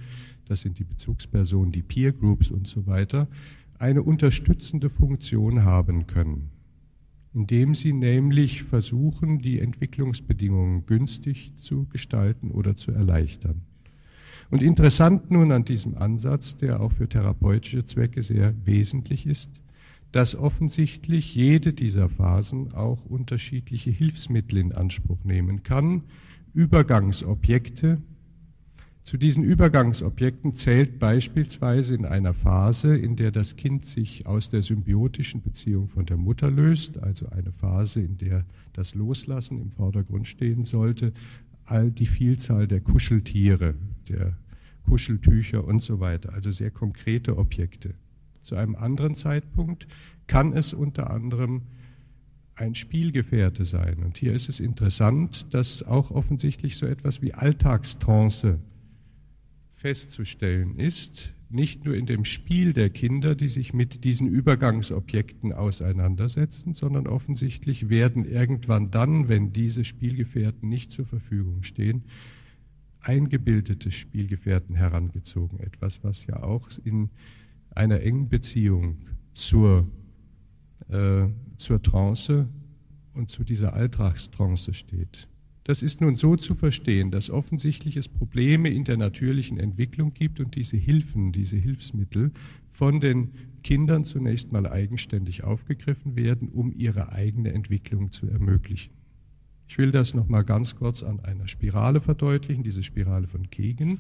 [0.48, 3.28] das sind die Bezugspersonen, die Peer Groups und so weiter.
[3.78, 6.50] Eine unterstützende Funktion haben können,
[7.32, 13.67] indem sie nämlich versuchen, die Entwicklungsbedingungen günstig zu gestalten oder zu erleichtern.
[14.50, 19.52] Und interessant nun an diesem Ansatz, der auch für therapeutische Zwecke sehr wesentlich ist,
[20.12, 26.04] dass offensichtlich jede dieser Phasen auch unterschiedliche Hilfsmittel in Anspruch nehmen kann,
[26.54, 28.02] Übergangsobjekte.
[29.04, 34.62] Zu diesen Übergangsobjekten zählt beispielsweise in einer Phase, in der das Kind sich aus der
[34.62, 40.28] symbiotischen Beziehung von der Mutter löst, also eine Phase, in der das Loslassen im Vordergrund
[40.28, 41.14] stehen sollte,
[41.68, 43.76] all die Vielzahl der Kuscheltiere,
[44.10, 44.38] der
[44.86, 47.94] Kuscheltücher und so weiter, also sehr konkrete Objekte.
[48.42, 49.88] Zu einem anderen Zeitpunkt
[50.28, 51.64] kann es unter anderem
[52.56, 54.04] ein Spielgefährte sein.
[54.04, 58.60] Und hier ist es interessant, dass auch offensichtlich so etwas wie Alltagstrance
[59.76, 66.74] festzustellen ist, nicht nur in dem Spiel der Kinder, die sich mit diesen Übergangsobjekten auseinandersetzen,
[66.74, 72.04] sondern offensichtlich werden irgendwann dann, wenn diese Spielgefährten nicht zur Verfügung stehen,
[73.00, 75.60] eingebildete Spielgefährten herangezogen.
[75.60, 77.10] Etwas, was ja auch in
[77.70, 78.98] einer engen Beziehung
[79.34, 79.88] zur,
[80.90, 82.50] äh, zur Trance
[83.14, 85.28] und zu dieser Alltagstrance steht.
[85.68, 90.40] Das ist nun so zu verstehen, dass offensichtlich es Probleme in der natürlichen Entwicklung gibt
[90.40, 92.32] und diese Hilfen, diese Hilfsmittel
[92.72, 98.94] von den Kindern zunächst mal eigenständig aufgegriffen werden, um ihre eigene Entwicklung zu ermöglichen.
[99.68, 104.00] Ich will das nochmal ganz kurz an einer Spirale verdeutlichen, diese Spirale von Kegen.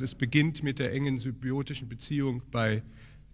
[0.00, 2.82] Es beginnt mit der engen symbiotischen Beziehung bei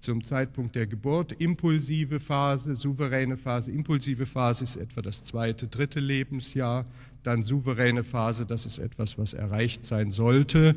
[0.02, 1.32] zum Zeitpunkt der Geburt.
[1.32, 3.70] Impulsive Phase, souveräne Phase.
[3.70, 6.84] Impulsive Phase ist etwa das zweite, dritte Lebensjahr.
[7.22, 10.74] Dann souveräne Phase, das ist etwas, was erreicht sein sollte,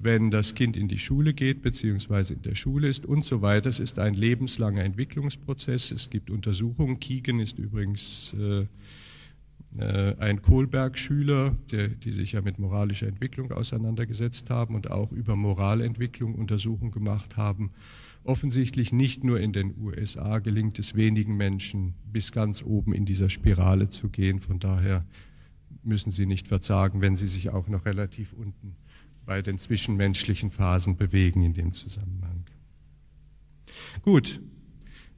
[0.00, 3.70] wenn das Kind in die Schule geht, beziehungsweise in der Schule ist und so weiter.
[3.70, 5.90] Es ist ein lebenslanger Entwicklungsprozess.
[5.90, 7.00] Es gibt Untersuchungen.
[7.00, 8.66] Kiegen ist übrigens äh,
[9.76, 16.90] ein Kohlberg-Schüler, die sich ja mit moralischer Entwicklung auseinandergesetzt haben und auch über Moralentwicklung Untersuchungen
[16.90, 17.70] gemacht haben.
[18.24, 23.30] Offensichtlich nicht nur in den USA gelingt es wenigen Menschen, bis ganz oben in dieser
[23.30, 24.40] Spirale zu gehen.
[24.40, 25.04] Von daher
[25.82, 28.76] müssen sie nicht verzagen, wenn sie sich auch noch relativ unten
[29.24, 32.44] bei den zwischenmenschlichen Phasen bewegen in dem Zusammenhang.
[34.02, 34.40] Gut,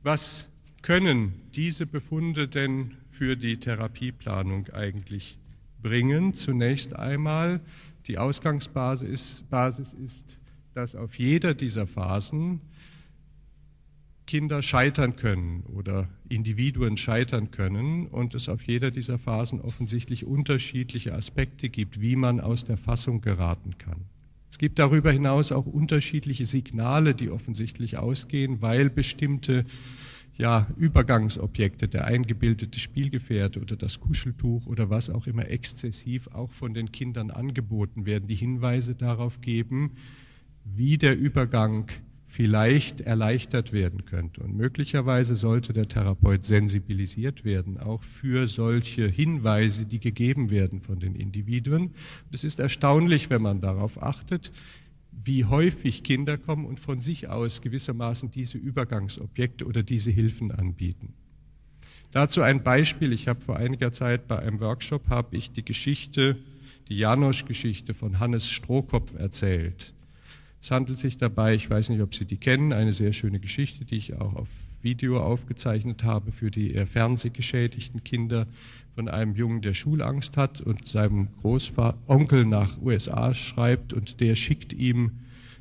[0.02, 0.46] was
[0.82, 5.36] können diese Befunde denn für die Therapieplanung eigentlich
[5.82, 6.32] bringen.
[6.32, 7.60] Zunächst einmal,
[8.06, 10.24] die Ausgangsbasis ist, Basis ist,
[10.72, 12.62] dass auf jeder dieser Phasen
[14.26, 21.14] Kinder scheitern können oder Individuen scheitern können und es auf jeder dieser Phasen offensichtlich unterschiedliche
[21.14, 24.06] Aspekte gibt, wie man aus der Fassung geraten kann.
[24.50, 29.66] Es gibt darüber hinaus auch unterschiedliche Signale, die offensichtlich ausgehen, weil bestimmte
[30.36, 36.72] ja, Übergangsobjekte, der eingebildete Spielgefährte oder das Kuscheltuch oder was auch immer exzessiv auch von
[36.72, 39.92] den Kindern angeboten werden, die Hinweise darauf geben,
[40.64, 41.90] wie der Übergang
[42.30, 44.42] vielleicht erleichtert werden könnte.
[44.42, 51.00] Und möglicherweise sollte der Therapeut sensibilisiert werden, auch für solche Hinweise, die gegeben werden von
[51.00, 51.90] den Individuen.
[52.32, 54.52] Es ist erstaunlich, wenn man darauf achtet,
[55.12, 61.14] wie häufig Kinder kommen und von sich aus gewissermaßen diese Übergangsobjekte oder diese Hilfen anbieten.
[62.12, 63.12] Dazu ein Beispiel.
[63.12, 66.36] Ich habe vor einiger Zeit bei einem Workshop habe ich die Geschichte,
[66.88, 69.92] die Janosch-Geschichte von Hannes Strohkopf erzählt.
[70.60, 73.84] Es handelt sich dabei, ich weiß nicht, ob Sie die kennen, eine sehr schöne Geschichte,
[73.84, 74.48] die ich auch auf
[74.82, 78.46] Video aufgezeichnet habe für die eher fernsehgeschädigten Kinder
[78.94, 84.72] von einem Jungen, der Schulangst hat und seinem Großonkel nach USA schreibt und der schickt
[84.72, 85.12] ihm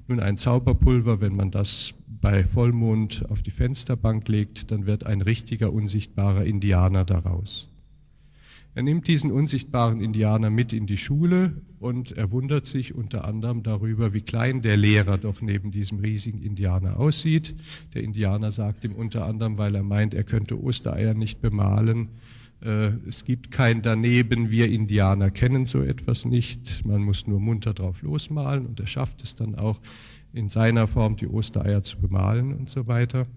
[0.07, 5.21] nun ein Zauberpulver, wenn man das bei Vollmond auf die Fensterbank legt, dann wird ein
[5.21, 7.69] richtiger unsichtbarer Indianer daraus.
[8.75, 13.63] Er nimmt diesen unsichtbaren Indianer mit in die Schule und er wundert sich unter anderem
[13.63, 17.55] darüber, wie klein der Lehrer doch neben diesem riesigen Indianer aussieht.
[17.93, 22.09] Der Indianer sagt ihm unter anderem, weil er meint, er könnte Ostereier nicht bemalen,
[22.61, 27.73] äh, es gibt kein Daneben, wir Indianer kennen so etwas nicht, man muss nur munter
[27.73, 29.79] drauf losmalen und er schafft es dann auch
[30.33, 33.27] in seiner Form die Ostereier zu bemalen und so weiter.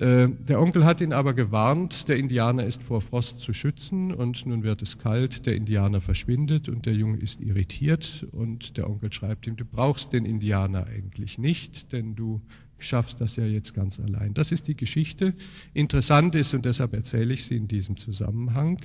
[0.00, 4.46] Äh, der Onkel hat ihn aber gewarnt, der Indianer ist vor Frost zu schützen und
[4.46, 9.12] nun wird es kalt, der Indianer verschwindet und der Junge ist irritiert und der Onkel
[9.12, 12.40] schreibt ihm, du brauchst den Indianer eigentlich nicht, denn du
[12.78, 14.32] schaffst das ja jetzt ganz allein.
[14.32, 15.34] Das ist die Geschichte.
[15.74, 18.80] Interessant ist, und deshalb erzähle ich sie in diesem Zusammenhang,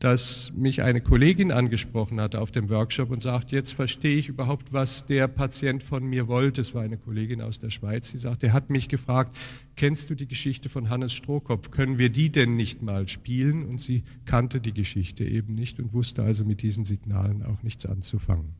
[0.00, 4.72] dass mich eine Kollegin angesprochen hatte auf dem Workshop und sagt, jetzt verstehe ich überhaupt,
[4.72, 6.62] was der Patient von mir wollte.
[6.62, 9.36] Es war eine Kollegin aus der Schweiz, die sagt, er hat mich gefragt,
[9.76, 11.70] kennst du die Geschichte von Hannes Strohkopf?
[11.70, 13.66] Können wir die denn nicht mal spielen?
[13.66, 17.84] Und sie kannte die Geschichte eben nicht und wusste also mit diesen Signalen auch nichts
[17.84, 18.54] anzufangen.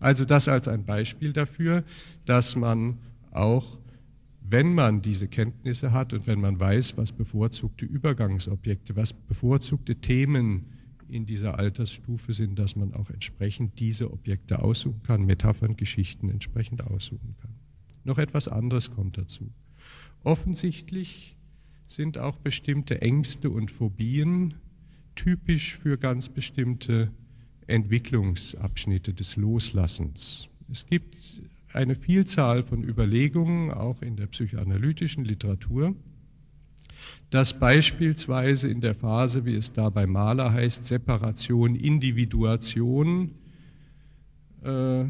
[0.00, 1.84] Also das als ein Beispiel dafür,
[2.24, 2.96] dass man
[3.30, 3.76] auch
[4.52, 10.66] wenn man diese Kenntnisse hat und wenn man weiß, was bevorzugte Übergangsobjekte, was bevorzugte Themen
[11.08, 16.82] in dieser Altersstufe sind, dass man auch entsprechend diese Objekte aussuchen kann, Metaphern, Geschichten entsprechend
[16.82, 17.54] aussuchen kann.
[18.04, 19.50] Noch etwas anderes kommt dazu.
[20.22, 21.36] Offensichtlich
[21.86, 24.54] sind auch bestimmte Ängste und Phobien
[25.14, 27.10] typisch für ganz bestimmte
[27.66, 30.48] Entwicklungsabschnitte des Loslassens.
[30.70, 31.16] Es gibt
[31.72, 35.94] eine Vielzahl von Überlegungen, auch in der psychoanalytischen Literatur,
[37.30, 43.32] dass beispielsweise in der Phase, wie es da bei Mahler heißt, Separation, Individuation,
[44.62, 45.04] äh,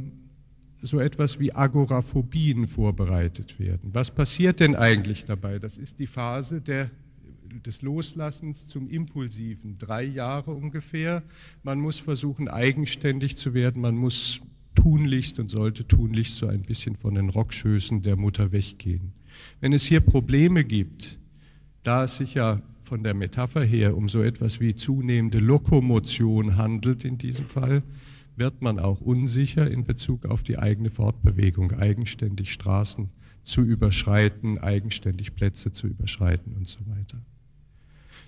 [0.81, 3.91] so etwas wie Agoraphobien vorbereitet werden.
[3.93, 5.59] Was passiert denn eigentlich dabei?
[5.59, 6.91] Das ist die Phase der,
[7.65, 11.23] des Loslassens zum Impulsiven, drei Jahre ungefähr.
[11.63, 14.41] Man muss versuchen, eigenständig zu werden, man muss
[14.83, 19.12] tunlichst und sollte tunlichst so ein bisschen von den Rockschößen der Mutter weggehen.
[19.61, 21.18] Wenn es hier Probleme gibt,
[21.85, 27.05] da es sich ja von der Metapher her um so etwas wie zunehmende Lokomotion handelt
[27.05, 27.83] in diesem Fall,
[28.37, 33.09] wird man auch unsicher in Bezug auf die eigene Fortbewegung, eigenständig Straßen
[33.45, 37.18] zu überschreiten, eigenständig Plätze zu überschreiten und so weiter.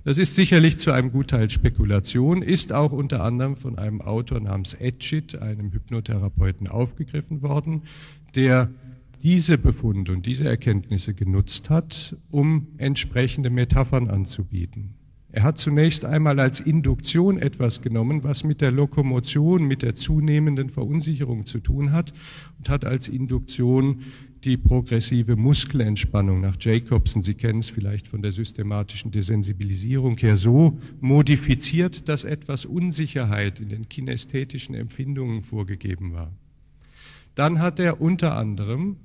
[0.05, 4.75] Das ist sicherlich zu einem Gutteil Spekulation, ist auch unter anderem von einem Autor namens
[4.75, 7.85] Etchit, einem Hypnotherapeuten, aufgegriffen worden,
[8.35, 8.69] der
[9.23, 14.95] diese Befunde und diese Erkenntnisse genutzt hat, um entsprechende Metaphern anzubieten.
[15.33, 20.69] Er hat zunächst einmal als Induktion etwas genommen, was mit der Lokomotion, mit der zunehmenden
[20.69, 22.13] Verunsicherung zu tun hat
[22.59, 24.03] und hat als Induktion
[24.45, 30.79] die progressive Muskelentspannung nach Jacobson, Sie kennen es vielleicht von der systematischen Desensibilisierung her, so
[31.01, 36.31] modifiziert, dass etwas Unsicherheit in den kinästhetischen Empfindungen vorgegeben war.
[37.35, 38.97] Dann hat er unter anderem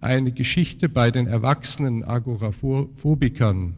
[0.00, 3.74] eine Geschichte bei den erwachsenen Agoraphobikern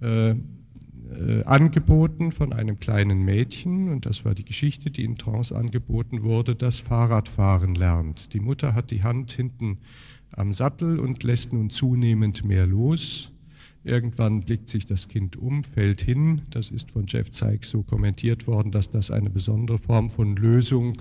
[0.00, 5.54] äh, äh, angeboten von einem kleinen Mädchen, und das war die Geschichte, die in Trance
[5.54, 8.32] angeboten wurde, das Fahrradfahren lernt.
[8.32, 9.78] Die Mutter hat die Hand hinten
[10.32, 13.32] am Sattel und lässt nun zunehmend mehr los.
[13.84, 16.42] Irgendwann blickt sich das Kind um, fällt hin.
[16.50, 20.96] Das ist von Jeff Zeig so kommentiert worden, dass das eine besondere Form von Lösung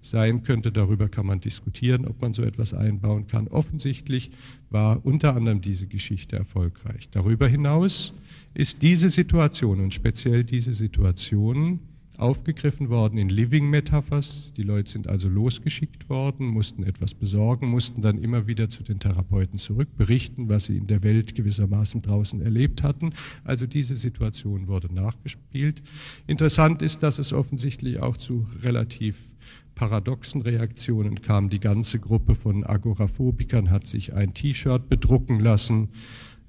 [0.00, 0.72] sein könnte.
[0.72, 3.48] Darüber kann man diskutieren, ob man so etwas einbauen kann.
[3.48, 4.30] Offensichtlich
[4.70, 7.10] war unter anderem diese Geschichte erfolgreich.
[7.10, 8.14] Darüber hinaus
[8.54, 11.80] ist diese Situation und speziell diese Situation
[12.18, 14.52] aufgegriffen worden in Living Metaphers.
[14.56, 19.00] Die Leute sind also losgeschickt worden, mussten etwas besorgen, mussten dann immer wieder zu den
[19.00, 23.14] Therapeuten zurück, berichten, was sie in der Welt gewissermaßen draußen erlebt hatten.
[23.44, 25.82] Also diese Situation wurde nachgespielt.
[26.26, 29.28] Interessant ist, dass es offensichtlich auch zu relativ
[29.74, 31.48] paradoxen Reaktionen kam.
[31.48, 35.88] Die ganze Gruppe von Agoraphobikern hat sich ein T-Shirt bedrucken lassen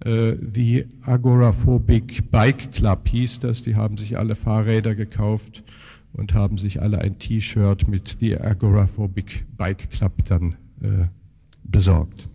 [0.06, 3.64] The Agoraphobic Bike Club hieß das.
[3.64, 5.64] Die haben sich alle Fahrräder gekauft
[6.14, 11.08] und haben sich alle ein T-Shirt mit The Agoraphobic Bike Club dann äh,
[11.64, 12.28] besorgt.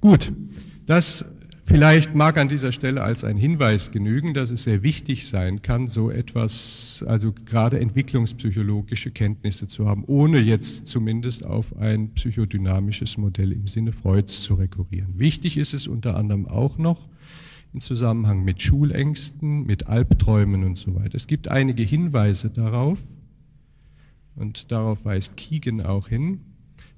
[0.00, 0.32] Gut,
[0.86, 1.24] das
[1.66, 5.86] Vielleicht mag an dieser Stelle als ein Hinweis genügen, dass es sehr wichtig sein kann,
[5.86, 13.50] so etwas, also gerade entwicklungspsychologische Kenntnisse zu haben, ohne jetzt zumindest auf ein psychodynamisches Modell
[13.50, 15.18] im Sinne Freuds zu rekurrieren.
[15.18, 17.08] Wichtig ist es unter anderem auch noch
[17.72, 21.16] im Zusammenhang mit Schulängsten, mit Albträumen und so weiter.
[21.16, 22.98] Es gibt einige Hinweise darauf,
[24.36, 26.40] und darauf weist Keegan auch hin,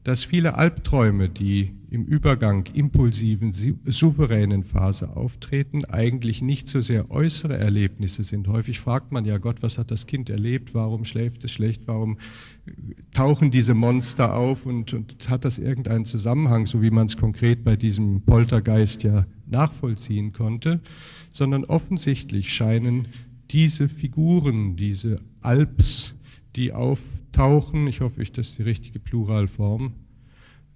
[0.07, 7.57] dass viele Albträume, die im Übergang impulsiven, souveränen Phase auftreten, eigentlich nicht so sehr äußere
[7.57, 8.47] Erlebnisse sind.
[8.47, 10.75] Häufig fragt man ja Gott, was hat das Kind erlebt?
[10.75, 11.83] Warum schläft es schlecht?
[11.87, 12.19] Warum
[12.67, 12.71] äh,
[13.15, 14.65] tauchen diese Monster auf?
[14.65, 19.27] Und, und hat das irgendeinen Zusammenhang, so wie man es konkret bei diesem Poltergeist ja
[19.47, 20.79] nachvollziehen konnte?
[21.33, 23.09] Sondern offensichtlich scheinen
[23.51, 26.15] diese Figuren, diese Alps,
[26.55, 26.73] die
[27.27, 29.93] auftauchen, ich hoffe, ich das ist die richtige Pluralform,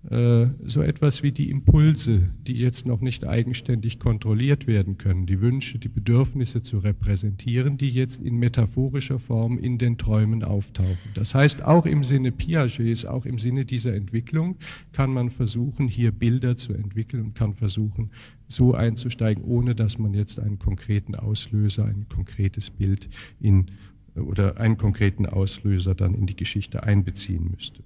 [0.09, 5.41] äh, so etwas wie die Impulse, die jetzt noch nicht eigenständig kontrolliert werden können, die
[5.41, 11.11] Wünsche, die Bedürfnisse zu repräsentieren, die jetzt in metaphorischer Form in den Träumen auftauchen.
[11.15, 14.57] Das heißt, auch im Sinne Piagets, auch im Sinne dieser Entwicklung
[14.93, 18.11] kann man versuchen, hier Bilder zu entwickeln und kann versuchen,
[18.49, 23.67] so einzusteigen, ohne dass man jetzt einen konkreten Auslöser, ein konkretes Bild in
[24.15, 27.83] oder einen konkreten Auslöser dann in die Geschichte einbeziehen müsste.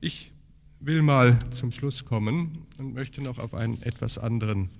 [0.00, 0.32] Ich
[0.80, 4.70] will mal zum Schluss kommen und möchte noch auf einen etwas anderen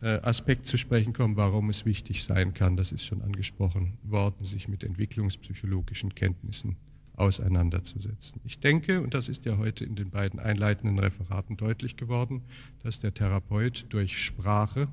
[0.00, 4.44] äh, Aspekt zu sprechen kommen, warum es wichtig sein kann, das ist schon angesprochen worden,
[4.44, 6.76] sich mit entwicklungspsychologischen Kenntnissen
[7.14, 8.40] auseinanderzusetzen.
[8.44, 12.42] Ich denke, und das ist ja heute in den beiden einleitenden Referaten deutlich geworden,
[12.82, 14.88] dass der Therapeut durch Sprache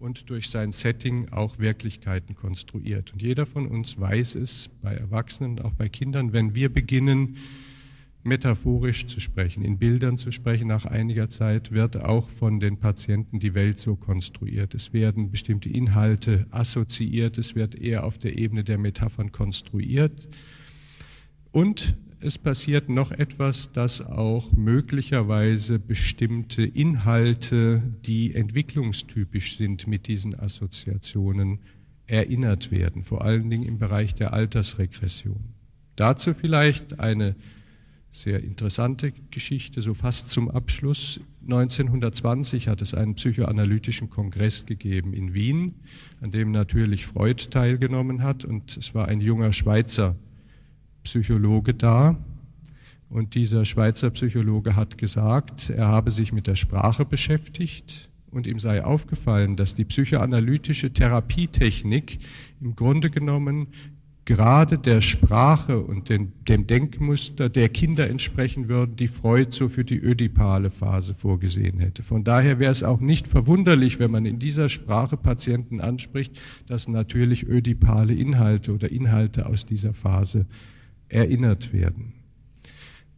[0.00, 3.12] und durch sein Setting auch Wirklichkeiten konstruiert.
[3.12, 7.36] Und jeder von uns weiß es, bei Erwachsenen, auch bei Kindern, wenn wir beginnen,
[8.22, 13.40] metaphorisch zu sprechen, in Bildern zu sprechen, nach einiger Zeit wird auch von den Patienten
[13.40, 14.74] die Welt so konstruiert.
[14.74, 20.28] Es werden bestimmte Inhalte assoziiert, es wird eher auf der Ebene der Metaphern konstruiert.
[21.52, 30.38] Und es passiert noch etwas, dass auch möglicherweise bestimmte Inhalte, die entwicklungstypisch sind mit diesen
[30.38, 31.60] Assoziationen,
[32.06, 35.54] erinnert werden, vor allen Dingen im Bereich der Altersregression.
[35.96, 37.36] Dazu vielleicht eine
[38.12, 41.20] sehr interessante Geschichte, so fast zum Abschluss.
[41.42, 45.76] 1920 hat es einen psychoanalytischen Kongress gegeben in Wien,
[46.20, 50.16] an dem natürlich Freud teilgenommen hat und es war ein junger Schweizer
[51.02, 52.16] Psychologe da.
[53.08, 58.60] Und dieser Schweizer Psychologe hat gesagt, er habe sich mit der Sprache beschäftigt und ihm
[58.60, 62.20] sei aufgefallen, dass die psychoanalytische Therapietechnik
[62.60, 63.68] im Grunde genommen
[64.30, 69.84] gerade der Sprache und den, dem Denkmuster der Kinder entsprechen würden, die Freud so für
[69.84, 72.04] die ödipale Phase vorgesehen hätte.
[72.04, 76.38] Von daher wäre es auch nicht verwunderlich, wenn man in dieser Sprache Patienten anspricht,
[76.68, 80.46] dass natürlich ödipale Inhalte oder Inhalte aus dieser Phase
[81.10, 82.14] erinnert werden.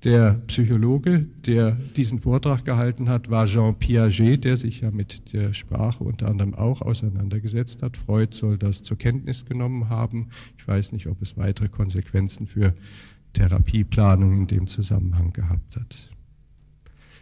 [0.05, 5.55] Der Psychologe, der diesen Vortrag gehalten hat, war Jean Piaget, der sich ja mit der
[5.55, 7.97] Sprache unter anderem auch auseinandergesetzt hat.
[7.97, 10.31] Freud soll das zur Kenntnis genommen haben.
[10.59, 12.75] Ich weiß nicht, ob es weitere Konsequenzen für
[13.35, 16.11] Therapieplanung in dem Zusammenhang gehabt hat.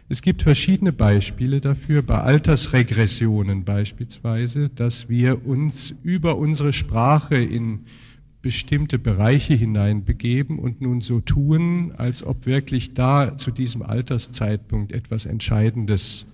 [0.09, 7.85] Es gibt verschiedene Beispiele dafür, bei Altersregressionen beispielsweise, dass wir uns über unsere Sprache in
[8.41, 15.25] bestimmte Bereiche hineinbegeben und nun so tun, als ob wirklich da zu diesem Alterszeitpunkt etwas
[15.25, 16.27] Entscheidendes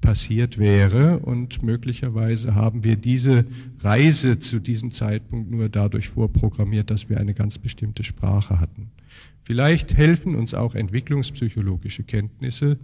[0.00, 3.44] passiert wäre und möglicherweise haben wir diese
[3.80, 8.90] Reise zu diesem Zeitpunkt nur dadurch vorprogrammiert, dass wir eine ganz bestimmte Sprache hatten.
[9.42, 12.78] Vielleicht helfen uns auch entwicklungspsychologische Kenntnisse,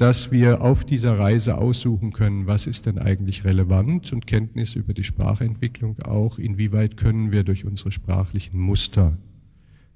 [0.00, 4.94] dass wir auf dieser Reise aussuchen können, was ist denn eigentlich relevant und Kenntnis über
[4.94, 9.18] die Sprachentwicklung auch, inwieweit können wir durch unsere sprachlichen Muster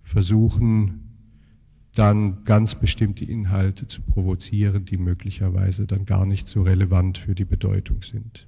[0.03, 1.01] versuchen,
[1.95, 7.47] dann ganz bestimmte Inhalte zu provozieren, die möglicherweise dann gar nicht so relevant für die
[7.47, 8.47] Bedeutung sind.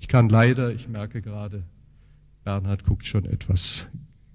[0.00, 1.62] Ich kann leider, ich merke gerade,
[2.44, 3.86] Bernhard guckt schon etwas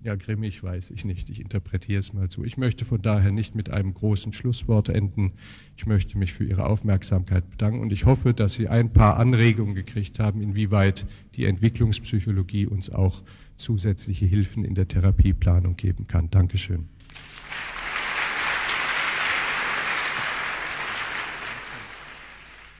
[0.04, 1.30] ja, grimmig, weiß ich nicht.
[1.30, 2.44] Ich interpretiere es mal so.
[2.44, 5.32] Ich möchte von daher nicht mit einem großen Schlusswort enden.
[5.78, 9.76] Ich möchte mich für Ihre Aufmerksamkeit bedanken und ich hoffe, dass Sie ein paar Anregungen
[9.76, 13.24] gekriegt haben, inwieweit die Entwicklungspsychologie uns auch
[13.56, 16.30] zusätzliche Hilfen in der Therapieplanung geben kann.
[16.30, 16.90] Dankeschön.